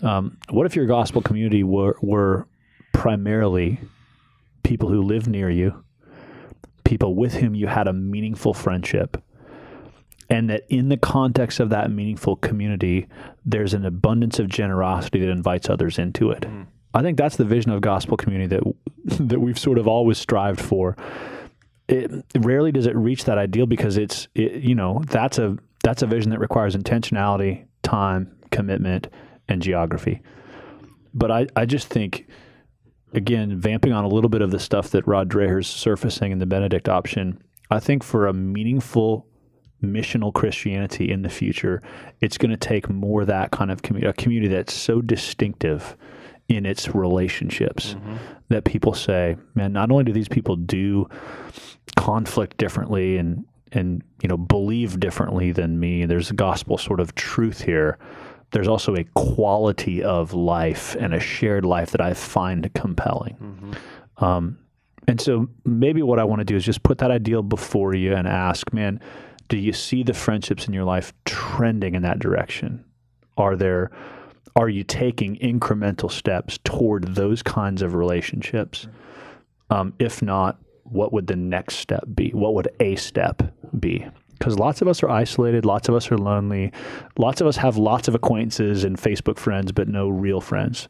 Um, 0.00 0.38
what 0.50 0.64
if 0.64 0.76
your 0.76 0.86
gospel 0.86 1.20
community 1.20 1.64
were, 1.64 1.96
were 2.00 2.46
primarily 2.92 3.80
people 4.62 4.88
who 4.88 5.02
live 5.02 5.26
near 5.26 5.50
you, 5.50 5.82
people 6.84 7.16
with 7.16 7.34
whom 7.34 7.56
you 7.56 7.66
had 7.66 7.88
a 7.88 7.92
meaningful 7.92 8.54
friendship, 8.54 9.20
and 10.28 10.48
that 10.50 10.64
in 10.68 10.88
the 10.88 10.96
context 10.96 11.60
of 11.60 11.70
that 11.70 11.90
meaningful 11.90 12.36
community, 12.36 13.06
there's 13.44 13.74
an 13.74 13.84
abundance 13.84 14.38
of 14.38 14.48
generosity 14.48 15.20
that 15.20 15.28
invites 15.28 15.68
others 15.68 15.98
into 15.98 16.30
it. 16.30 16.42
Mm. 16.42 16.66
I 16.94 17.02
think 17.02 17.18
that's 17.18 17.36
the 17.36 17.44
vision 17.44 17.72
of 17.72 17.80
gospel 17.80 18.16
community 18.16 18.56
that 18.56 19.18
that 19.28 19.40
we've 19.40 19.58
sort 19.58 19.78
of 19.78 19.88
always 19.88 20.18
strived 20.18 20.60
for. 20.60 20.96
It 21.88 22.24
rarely 22.38 22.72
does 22.72 22.86
it 22.86 22.96
reach 22.96 23.24
that 23.24 23.36
ideal 23.36 23.66
because 23.66 23.96
it's 23.98 24.28
it, 24.34 24.62
you 24.62 24.74
know 24.74 25.02
that's 25.06 25.38
a 25.38 25.58
that's 25.82 26.02
a 26.02 26.06
vision 26.06 26.30
that 26.30 26.38
requires 26.38 26.74
intentionality, 26.74 27.66
time, 27.82 28.34
commitment, 28.50 29.08
and 29.48 29.60
geography. 29.60 30.22
But 31.12 31.30
I, 31.30 31.46
I 31.54 31.66
just 31.66 31.88
think 31.88 32.26
again, 33.14 33.58
vamping 33.58 33.92
on 33.92 34.04
a 34.04 34.08
little 34.08 34.28
bit 34.28 34.42
of 34.42 34.50
the 34.50 34.58
stuff 34.58 34.90
that 34.90 35.06
Rod 35.06 35.28
Dreher's 35.28 35.68
surfacing 35.68 36.32
in 36.32 36.38
the 36.38 36.46
Benedict 36.46 36.88
option, 36.88 37.42
I 37.70 37.80
think 37.80 38.02
for 38.02 38.26
a 38.26 38.32
meaningful 38.32 39.26
missional 39.84 40.32
Christianity 40.32 41.10
in 41.10 41.22
the 41.22 41.28
future, 41.28 41.82
it's 42.20 42.38
going 42.38 42.50
to 42.50 42.56
take 42.56 42.88
more 42.88 43.24
that 43.24 43.50
kind 43.50 43.70
of 43.70 43.82
community, 43.82 44.08
a 44.08 44.12
community 44.12 44.52
that's 44.52 44.74
so 44.74 45.00
distinctive 45.00 45.96
in 46.48 46.66
its 46.66 46.94
relationships 46.94 47.94
mm-hmm. 47.94 48.16
that 48.48 48.64
people 48.64 48.92
say, 48.92 49.36
man, 49.54 49.72
not 49.72 49.90
only 49.90 50.04
do 50.04 50.12
these 50.12 50.28
people 50.28 50.56
do 50.56 51.08
conflict 51.96 52.56
differently 52.56 53.16
and 53.16 53.44
and 53.72 54.02
you 54.22 54.28
know 54.28 54.36
believe 54.36 55.00
differently 55.00 55.52
than 55.52 55.80
me, 55.80 56.04
there's 56.06 56.30
a 56.30 56.34
gospel 56.34 56.78
sort 56.78 57.00
of 57.00 57.14
truth 57.14 57.62
here, 57.62 57.98
there's 58.52 58.68
also 58.68 58.94
a 58.94 59.04
quality 59.14 60.02
of 60.02 60.32
life 60.32 60.96
and 61.00 61.12
a 61.12 61.20
shared 61.20 61.64
life 61.64 61.90
that 61.90 62.00
I 62.00 62.14
find 62.14 62.72
compelling. 62.74 63.34
Mm-hmm. 63.34 64.24
Um, 64.24 64.58
and 65.08 65.20
so 65.20 65.48
maybe 65.64 66.02
what 66.02 66.18
I 66.18 66.24
want 66.24 66.40
to 66.40 66.44
do 66.44 66.56
is 66.56 66.64
just 66.64 66.82
put 66.82 66.98
that 66.98 67.10
ideal 67.10 67.42
before 67.42 67.94
you 67.94 68.14
and 68.14 68.26
ask, 68.26 68.72
man, 68.72 69.00
do 69.48 69.56
you 69.56 69.72
see 69.72 70.02
the 70.02 70.14
friendships 70.14 70.66
in 70.66 70.74
your 70.74 70.84
life 70.84 71.12
trending 71.24 71.94
in 71.94 72.02
that 72.02 72.18
direction? 72.18 72.84
Are 73.36 73.56
there 73.56 73.90
are 74.56 74.68
you 74.68 74.84
taking 74.84 75.36
incremental 75.36 76.10
steps 76.10 76.58
toward 76.62 77.16
those 77.16 77.42
kinds 77.42 77.82
of 77.82 77.94
relationships? 77.94 78.86
Um, 79.68 79.94
if 79.98 80.22
not, 80.22 80.60
what 80.84 81.12
would 81.12 81.26
the 81.26 81.36
next 81.36 81.76
step 81.76 82.04
be? 82.14 82.30
What 82.30 82.54
would 82.54 82.68
a 82.78 82.94
step 82.94 83.42
be? 83.80 84.06
Because 84.38 84.58
lots 84.58 84.80
of 84.80 84.86
us 84.86 85.02
are 85.02 85.10
isolated, 85.10 85.64
lots 85.64 85.88
of 85.88 85.94
us 85.94 86.10
are 86.12 86.18
lonely, 86.18 86.72
lots 87.18 87.40
of 87.40 87.46
us 87.46 87.56
have 87.56 87.76
lots 87.76 88.06
of 88.06 88.14
acquaintances 88.14 88.84
and 88.84 88.96
Facebook 88.96 89.38
friends, 89.38 89.72
but 89.72 89.88
no 89.88 90.08
real 90.08 90.40
friends. 90.40 90.88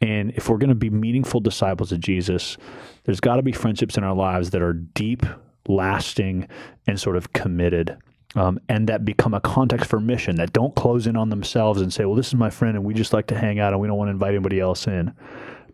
And 0.00 0.32
if 0.32 0.48
we're 0.48 0.58
going 0.58 0.68
to 0.68 0.74
be 0.74 0.90
meaningful 0.90 1.40
disciples 1.40 1.92
of 1.92 2.00
Jesus, 2.00 2.56
there's 3.04 3.20
got 3.20 3.36
to 3.36 3.42
be 3.42 3.52
friendships 3.52 3.96
in 3.96 4.04
our 4.04 4.14
lives 4.14 4.50
that 4.50 4.62
are 4.62 4.72
deep, 4.72 5.24
lasting, 5.68 6.48
and 6.86 6.98
sort 6.98 7.16
of 7.16 7.32
committed. 7.32 7.96
Um, 8.34 8.60
and 8.68 8.88
that 8.88 9.04
become 9.04 9.32
a 9.32 9.40
context 9.40 9.88
for 9.88 10.00
mission 10.00 10.36
that 10.36 10.52
don't 10.52 10.74
close 10.74 11.06
in 11.06 11.16
on 11.16 11.30
themselves 11.30 11.80
and 11.80 11.92
say, 11.92 12.04
well, 12.04 12.14
this 12.14 12.28
is 12.28 12.34
my 12.34 12.50
friend 12.50 12.76
and 12.76 12.84
we 12.84 12.92
just 12.92 13.14
like 13.14 13.26
to 13.28 13.38
hang 13.38 13.58
out 13.58 13.72
and 13.72 13.80
we 13.80 13.88
don't 13.88 13.96
want 13.96 14.08
to 14.08 14.12
invite 14.12 14.34
anybody 14.34 14.60
else 14.60 14.86
in. 14.86 15.14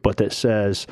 But 0.02 0.18
that 0.18 0.32
says, 0.32 0.86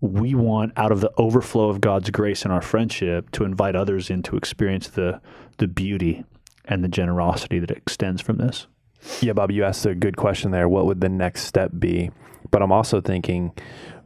we 0.00 0.34
want 0.34 0.72
out 0.76 0.90
of 0.90 1.00
the 1.00 1.12
overflow 1.18 1.68
of 1.68 1.80
God's 1.80 2.10
grace 2.10 2.44
in 2.44 2.50
our 2.50 2.62
friendship 2.62 3.30
to 3.32 3.44
invite 3.44 3.76
others 3.76 4.10
in 4.10 4.22
to 4.24 4.36
experience 4.36 4.88
the 4.88 5.20
the 5.58 5.68
beauty 5.68 6.24
and 6.64 6.82
the 6.82 6.88
generosity 6.88 7.58
that 7.58 7.70
extends 7.70 8.22
from 8.22 8.38
this. 8.38 8.66
Yeah, 9.20 9.32
Bob, 9.32 9.50
you 9.50 9.64
asked 9.64 9.84
a 9.86 9.94
good 9.94 10.16
question 10.16 10.50
there. 10.50 10.68
What 10.68 10.86
would 10.86 11.00
the 11.00 11.08
next 11.08 11.44
step 11.44 11.72
be? 11.78 12.10
But 12.50 12.62
I'm 12.62 12.72
also 12.72 13.00
thinking, 13.00 13.52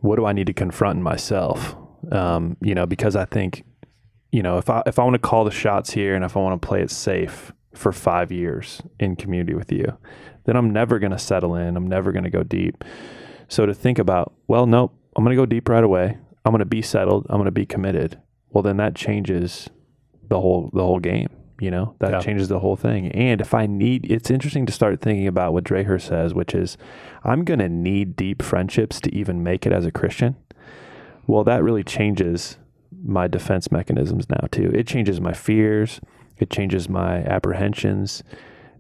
what 0.01 0.17
do 0.17 0.27
I 0.27 0.33
need 0.33 0.47
to 0.49 0.53
confront 0.53 0.97
in 0.97 1.03
myself? 1.03 1.77
Um, 2.11 2.57
you 2.61 2.75
know, 2.75 2.87
because 2.87 3.17
I 3.17 3.25
think, 3.25 3.65
you 4.37 4.43
know, 4.43 4.59
if 4.59 4.69
I 4.69 4.83
if 4.85 4.99
I 4.99 5.03
want 5.03 5.15
to 5.15 5.19
call 5.19 5.45
the 5.45 5.51
shots 5.51 5.93
here 5.93 6.15
and 6.15 6.23
if 6.23 6.37
I 6.37 6.41
want 6.41 6.61
to 6.61 6.69
play 6.69 6.83
it 6.83 6.91
safe 6.91 7.55
for 7.73 7.91
five 7.91 8.31
years 8.31 8.83
in 9.01 9.17
community 9.17 9.55
with 9.55 9.73
you, 9.73 9.97
then 10.45 10.57
I'm 10.57 10.75
never 10.75 10.99
going 10.99 11.13
to 11.13 11.19
settle 11.19 11.55
in. 11.55 11.75
I'm 11.75 11.87
never 11.87 12.13
going 12.13 12.25
to 12.25 12.31
go 12.31 12.43
deep. 12.43 12.85
So 13.49 13.65
to 13.65 13.73
think 13.73 13.99
about, 13.99 14.35
well, 14.47 14.67
nope, 14.67 14.93
I'm 15.17 15.25
going 15.25 15.35
to 15.35 15.41
go 15.41 15.47
deep 15.47 15.71
right 15.71 15.83
away. 15.83 16.19
I'm 16.45 16.53
going 16.53 16.59
to 16.59 16.67
be 16.67 16.83
settled. 16.83 17.25
I'm 17.31 17.37
going 17.37 17.47
to 17.47 17.51
be 17.51 17.65
committed. 17.65 18.21
Well, 18.51 18.61
then 18.61 18.77
that 18.77 18.95
changes 18.95 19.71
the 20.29 20.39
whole 20.39 20.69
the 20.75 20.85
whole 20.85 21.01
game. 21.01 21.31
You 21.59 21.71
know 21.71 21.97
that 22.01 22.11
yeah. 22.11 22.21
changes 22.21 22.49
the 22.49 22.59
whole 22.59 22.77
thing. 22.77 23.11
And 23.13 23.41
if 23.41 23.55
I 23.55 23.65
need, 23.65 24.05
it's 24.13 24.31
interesting 24.31 24.67
to 24.67 24.73
start 24.73 25.01
thinking 25.01 25.27
about 25.27 25.55
what 25.55 25.65
Dreher 25.65 25.99
says, 25.99 26.35
which 26.35 26.55
is, 26.55 26.77
I'm 27.25 27.43
going 27.43 27.61
to 27.61 27.71
need 27.71 28.17
deep 28.17 28.43
friendships 28.43 29.01
to 29.01 29.15
even 29.15 29.43
make 29.43 29.65
it 29.65 29.73
as 29.73 29.87
a 29.87 29.91
Christian. 29.91 30.37
Well, 31.27 31.43
that 31.45 31.63
really 31.63 31.83
changes 31.83 32.59
my 33.07 33.27
defense 33.27 33.71
mechanisms 33.71 34.29
now 34.29 34.49
too. 34.51 34.71
It 34.75 34.87
changes 34.87 35.21
my 35.21 35.33
fears. 35.33 36.01
It 36.39 36.51
changes 36.51 36.89
my 36.89 37.19
apprehensions, 37.25 38.23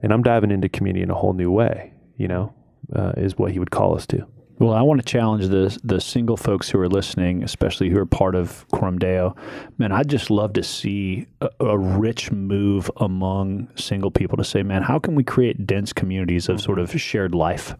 and 0.02 0.12
I'm 0.12 0.22
diving 0.22 0.50
into 0.50 0.68
community 0.68 1.02
in 1.02 1.10
a 1.10 1.14
whole 1.14 1.32
new 1.32 1.50
way. 1.50 1.92
You 2.16 2.28
know, 2.28 2.54
uh, 2.94 3.12
is 3.16 3.38
what 3.38 3.52
he 3.52 3.58
would 3.58 3.70
call 3.70 3.94
us 3.94 4.06
to. 4.08 4.26
Well, 4.58 4.72
I 4.72 4.80
want 4.80 5.00
to 5.00 5.06
challenge 5.06 5.48
the 5.48 5.78
the 5.84 6.00
single 6.00 6.38
folks 6.38 6.70
who 6.70 6.78
are 6.80 6.88
listening, 6.88 7.42
especially 7.42 7.90
who 7.90 7.98
are 7.98 8.06
part 8.06 8.34
of 8.34 8.66
Coram 8.72 8.98
Deo. 8.98 9.36
Man, 9.76 9.92
I'd 9.92 10.08
just 10.08 10.30
love 10.30 10.54
to 10.54 10.62
see 10.62 11.26
a, 11.42 11.50
a, 11.60 11.78
rich 11.78 12.32
move 12.32 12.90
among 12.96 13.68
single 13.76 14.10
people 14.10 14.38
to 14.38 14.44
say, 14.44 14.62
man, 14.62 14.82
how 14.82 14.98
can 14.98 15.14
we 15.14 15.24
create 15.24 15.66
dense 15.66 15.92
communities 15.92 16.48
of 16.48 16.62
sort 16.62 16.78
of 16.78 16.90
shared 16.98 17.34
life? 17.34 17.74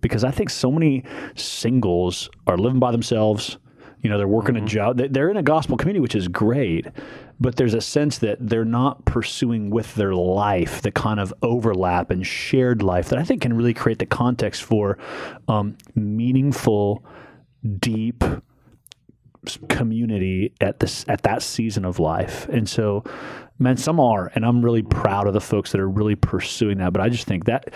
Because 0.00 0.24
I 0.24 0.32
think 0.32 0.50
so 0.50 0.72
many 0.72 1.04
singles 1.36 2.28
are 2.48 2.58
living 2.58 2.80
by 2.80 2.90
themselves. 2.90 3.58
You 4.06 4.12
know, 4.12 4.18
they're 4.18 4.28
working 4.28 4.54
mm-hmm. 4.54 4.66
a 4.66 4.68
job. 4.68 4.98
They're 4.98 5.30
in 5.30 5.36
a 5.36 5.42
gospel 5.42 5.76
community, 5.76 6.00
which 6.00 6.14
is 6.14 6.28
great 6.28 6.86
but 7.38 7.56
there's 7.56 7.74
a 7.74 7.80
sense 7.80 8.18
that 8.18 8.38
they're 8.40 8.64
not 8.64 9.04
pursuing 9.04 9.70
with 9.70 9.94
their 9.94 10.14
life 10.14 10.82
the 10.82 10.90
kind 10.90 11.20
of 11.20 11.34
overlap 11.42 12.10
and 12.10 12.26
shared 12.26 12.82
life 12.82 13.08
that 13.10 13.18
I 13.18 13.24
think 13.24 13.42
can 13.42 13.54
really 13.54 13.74
create 13.74 13.98
the 13.98 14.06
context 14.06 14.62
for 14.62 14.98
um, 15.48 15.76
meaningful, 15.94 17.04
deep 17.78 18.24
community 19.68 20.52
at 20.60 20.80
this 20.80 21.04
at 21.08 21.22
that 21.22 21.42
season 21.42 21.84
of 21.84 21.98
life. 21.98 22.48
And 22.48 22.68
so, 22.68 23.04
man, 23.58 23.76
some 23.76 24.00
are, 24.00 24.32
and 24.34 24.44
I'm 24.44 24.64
really 24.64 24.82
proud 24.82 25.26
of 25.26 25.34
the 25.34 25.40
folks 25.40 25.72
that 25.72 25.80
are 25.80 25.88
really 25.88 26.16
pursuing 26.16 26.78
that. 26.78 26.92
But 26.92 27.02
I 27.02 27.08
just 27.08 27.26
think 27.26 27.44
that 27.44 27.72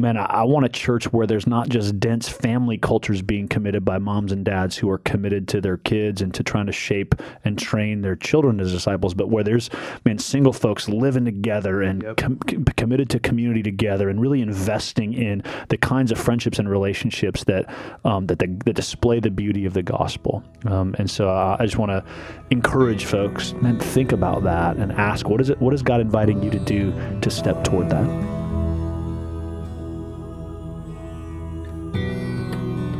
man, 0.00 0.16
I, 0.16 0.24
I, 0.24 0.42
want 0.44 0.66
a 0.66 0.68
church 0.68 1.12
where 1.12 1.26
there's 1.26 1.46
not 1.46 1.68
just 1.68 2.00
dense 2.00 2.28
family 2.28 2.78
cultures 2.78 3.22
being 3.22 3.48
committed 3.48 3.84
by 3.84 3.98
moms 3.98 4.32
and 4.32 4.44
dads 4.44 4.76
who 4.76 4.88
are 4.90 4.98
committed 4.98 5.48
to 5.48 5.60
their 5.60 5.76
kids 5.76 6.22
and 6.22 6.32
to 6.34 6.42
trying 6.42 6.66
to 6.66 6.72
shape 6.72 7.14
and 7.44 7.58
train 7.58 8.02
their 8.02 8.16
children 8.16 8.60
as 8.60 8.72
disciples, 8.72 9.14
but 9.14 9.28
where 9.28 9.44
there's, 9.44 9.70
man, 10.04 10.18
single 10.18 10.52
folks 10.52 10.88
living 10.88 11.24
together 11.24 11.82
and 11.82 12.02
yep. 12.02 12.16
com- 12.16 12.38
committed 12.76 13.10
to 13.10 13.20
community 13.20 13.62
together 13.62 14.08
and 14.08 14.20
really 14.20 14.40
investing 14.40 15.12
in 15.12 15.42
the 15.68 15.76
kinds 15.76 16.10
of 16.10 16.18
friendships 16.18 16.58
and 16.58 16.68
relationships 16.68 17.44
that 17.44 17.66
um, 18.04 18.26
that, 18.26 18.38
the, 18.38 18.46
that 18.64 18.74
display 18.74 19.20
the 19.20 19.30
beauty 19.30 19.66
of 19.66 19.74
the 19.74 19.82
gospel. 19.82 20.42
Um, 20.66 20.94
and 20.98 21.10
so 21.10 21.28
uh, 21.28 21.56
I 21.58 21.64
just 21.64 21.78
want 21.78 21.90
to 21.90 22.04
encourage 22.50 23.04
folks, 23.04 23.52
man, 23.54 23.78
think 23.78 24.12
about 24.12 24.42
that 24.44 24.76
and 24.76 24.92
ask, 24.92 25.28
what 25.28 25.40
is 25.40 25.50
it? 25.50 25.60
What 25.60 25.74
is 25.74 25.82
God 25.82 26.00
inviting 26.00 26.42
you 26.42 26.50
to 26.50 26.58
do 26.58 26.92
to 27.20 27.30
step 27.30 27.62
toward 27.64 27.90
that? 27.90 28.39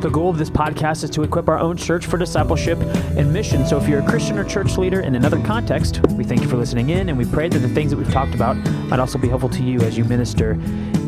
The 0.00 0.08
goal 0.08 0.30
of 0.30 0.38
this 0.38 0.48
podcast 0.48 1.04
is 1.04 1.10
to 1.10 1.22
equip 1.24 1.46
our 1.46 1.58
own 1.58 1.76
church 1.76 2.06
for 2.06 2.16
discipleship 2.16 2.78
and 3.18 3.30
mission. 3.30 3.66
So 3.66 3.76
if 3.76 3.86
you're 3.86 4.00
a 4.00 4.08
Christian 4.08 4.38
or 4.38 4.44
church 4.44 4.78
leader 4.78 5.00
in 5.00 5.14
another 5.14 5.38
context, 5.42 6.00
we 6.12 6.24
thank 6.24 6.40
you 6.40 6.48
for 6.48 6.56
listening 6.56 6.88
in 6.88 7.10
and 7.10 7.18
we 7.18 7.26
pray 7.26 7.50
that 7.50 7.58
the 7.58 7.68
things 7.68 7.90
that 7.90 7.98
we've 7.98 8.10
talked 8.10 8.34
about 8.34 8.56
might 8.88 8.98
also 8.98 9.18
be 9.18 9.28
helpful 9.28 9.50
to 9.50 9.62
you 9.62 9.78
as 9.82 9.98
you 9.98 10.06
minister 10.06 10.52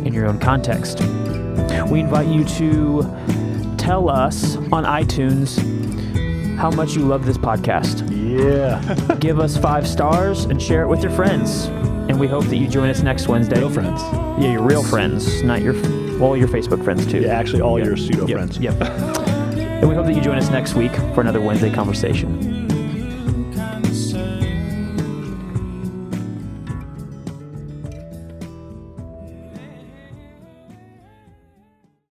in 0.05 0.13
your 0.13 0.27
own 0.27 0.39
context. 0.39 1.01
We 1.91 2.01
invite 2.01 2.29
you 2.29 2.45
to 2.45 3.03
tell 3.79 4.11
us 4.11 4.57
on 4.57 4.85
iTunes 4.85 5.57
how 6.59 6.71
much 6.71 6.95
you 6.95 7.03
love 7.03 7.25
this 7.25 7.39
podcast. 7.39 8.07
Yeah. 8.13 9.17
Give 9.21 9.41
us 9.41 9.57
five 9.57 9.89
stars 9.89 10.45
and 10.45 10.61
share 10.61 10.83
it 10.83 10.89
with 10.89 11.03
your 11.03 11.13
friends. 11.13 11.65
And 12.11 12.21
we 12.21 12.29
hope 12.29 12.45
that 12.45 12.57
you 12.57 12.69
join 12.69 12.91
us 12.91 13.01
next 13.01 13.27
Wednesday. 13.27 13.59
Real 13.59 13.71
friends. 13.71 14.03
Yeah, 14.39 14.53
your 14.53 14.63
real 14.63 14.83
friends, 14.83 15.43
not 15.43 15.63
your 15.63 15.73
well, 16.23 16.37
your 16.37 16.49
Facebook 16.49 16.85
friends 16.85 17.05
too. 17.05 17.21
Yeah, 17.21 17.39
actually, 17.39 17.63
all 17.63 17.79
yep. 17.79 17.89
your 17.89 17.97
pseudo 17.97 18.27
yep. 18.27 18.37
friends. 18.37 18.59
Yep. 18.59 18.81
and 18.81 19.89
we 19.89 19.95
hope 19.95 20.07
that 20.07 20.15
you 20.15 20.21
join 20.21 20.39
us 20.39 20.51
next 20.51 20.75
week 20.75 20.95
for 21.15 21.21
another 21.21 21.41
Wednesday 21.41 21.73
conversation. 21.73 22.52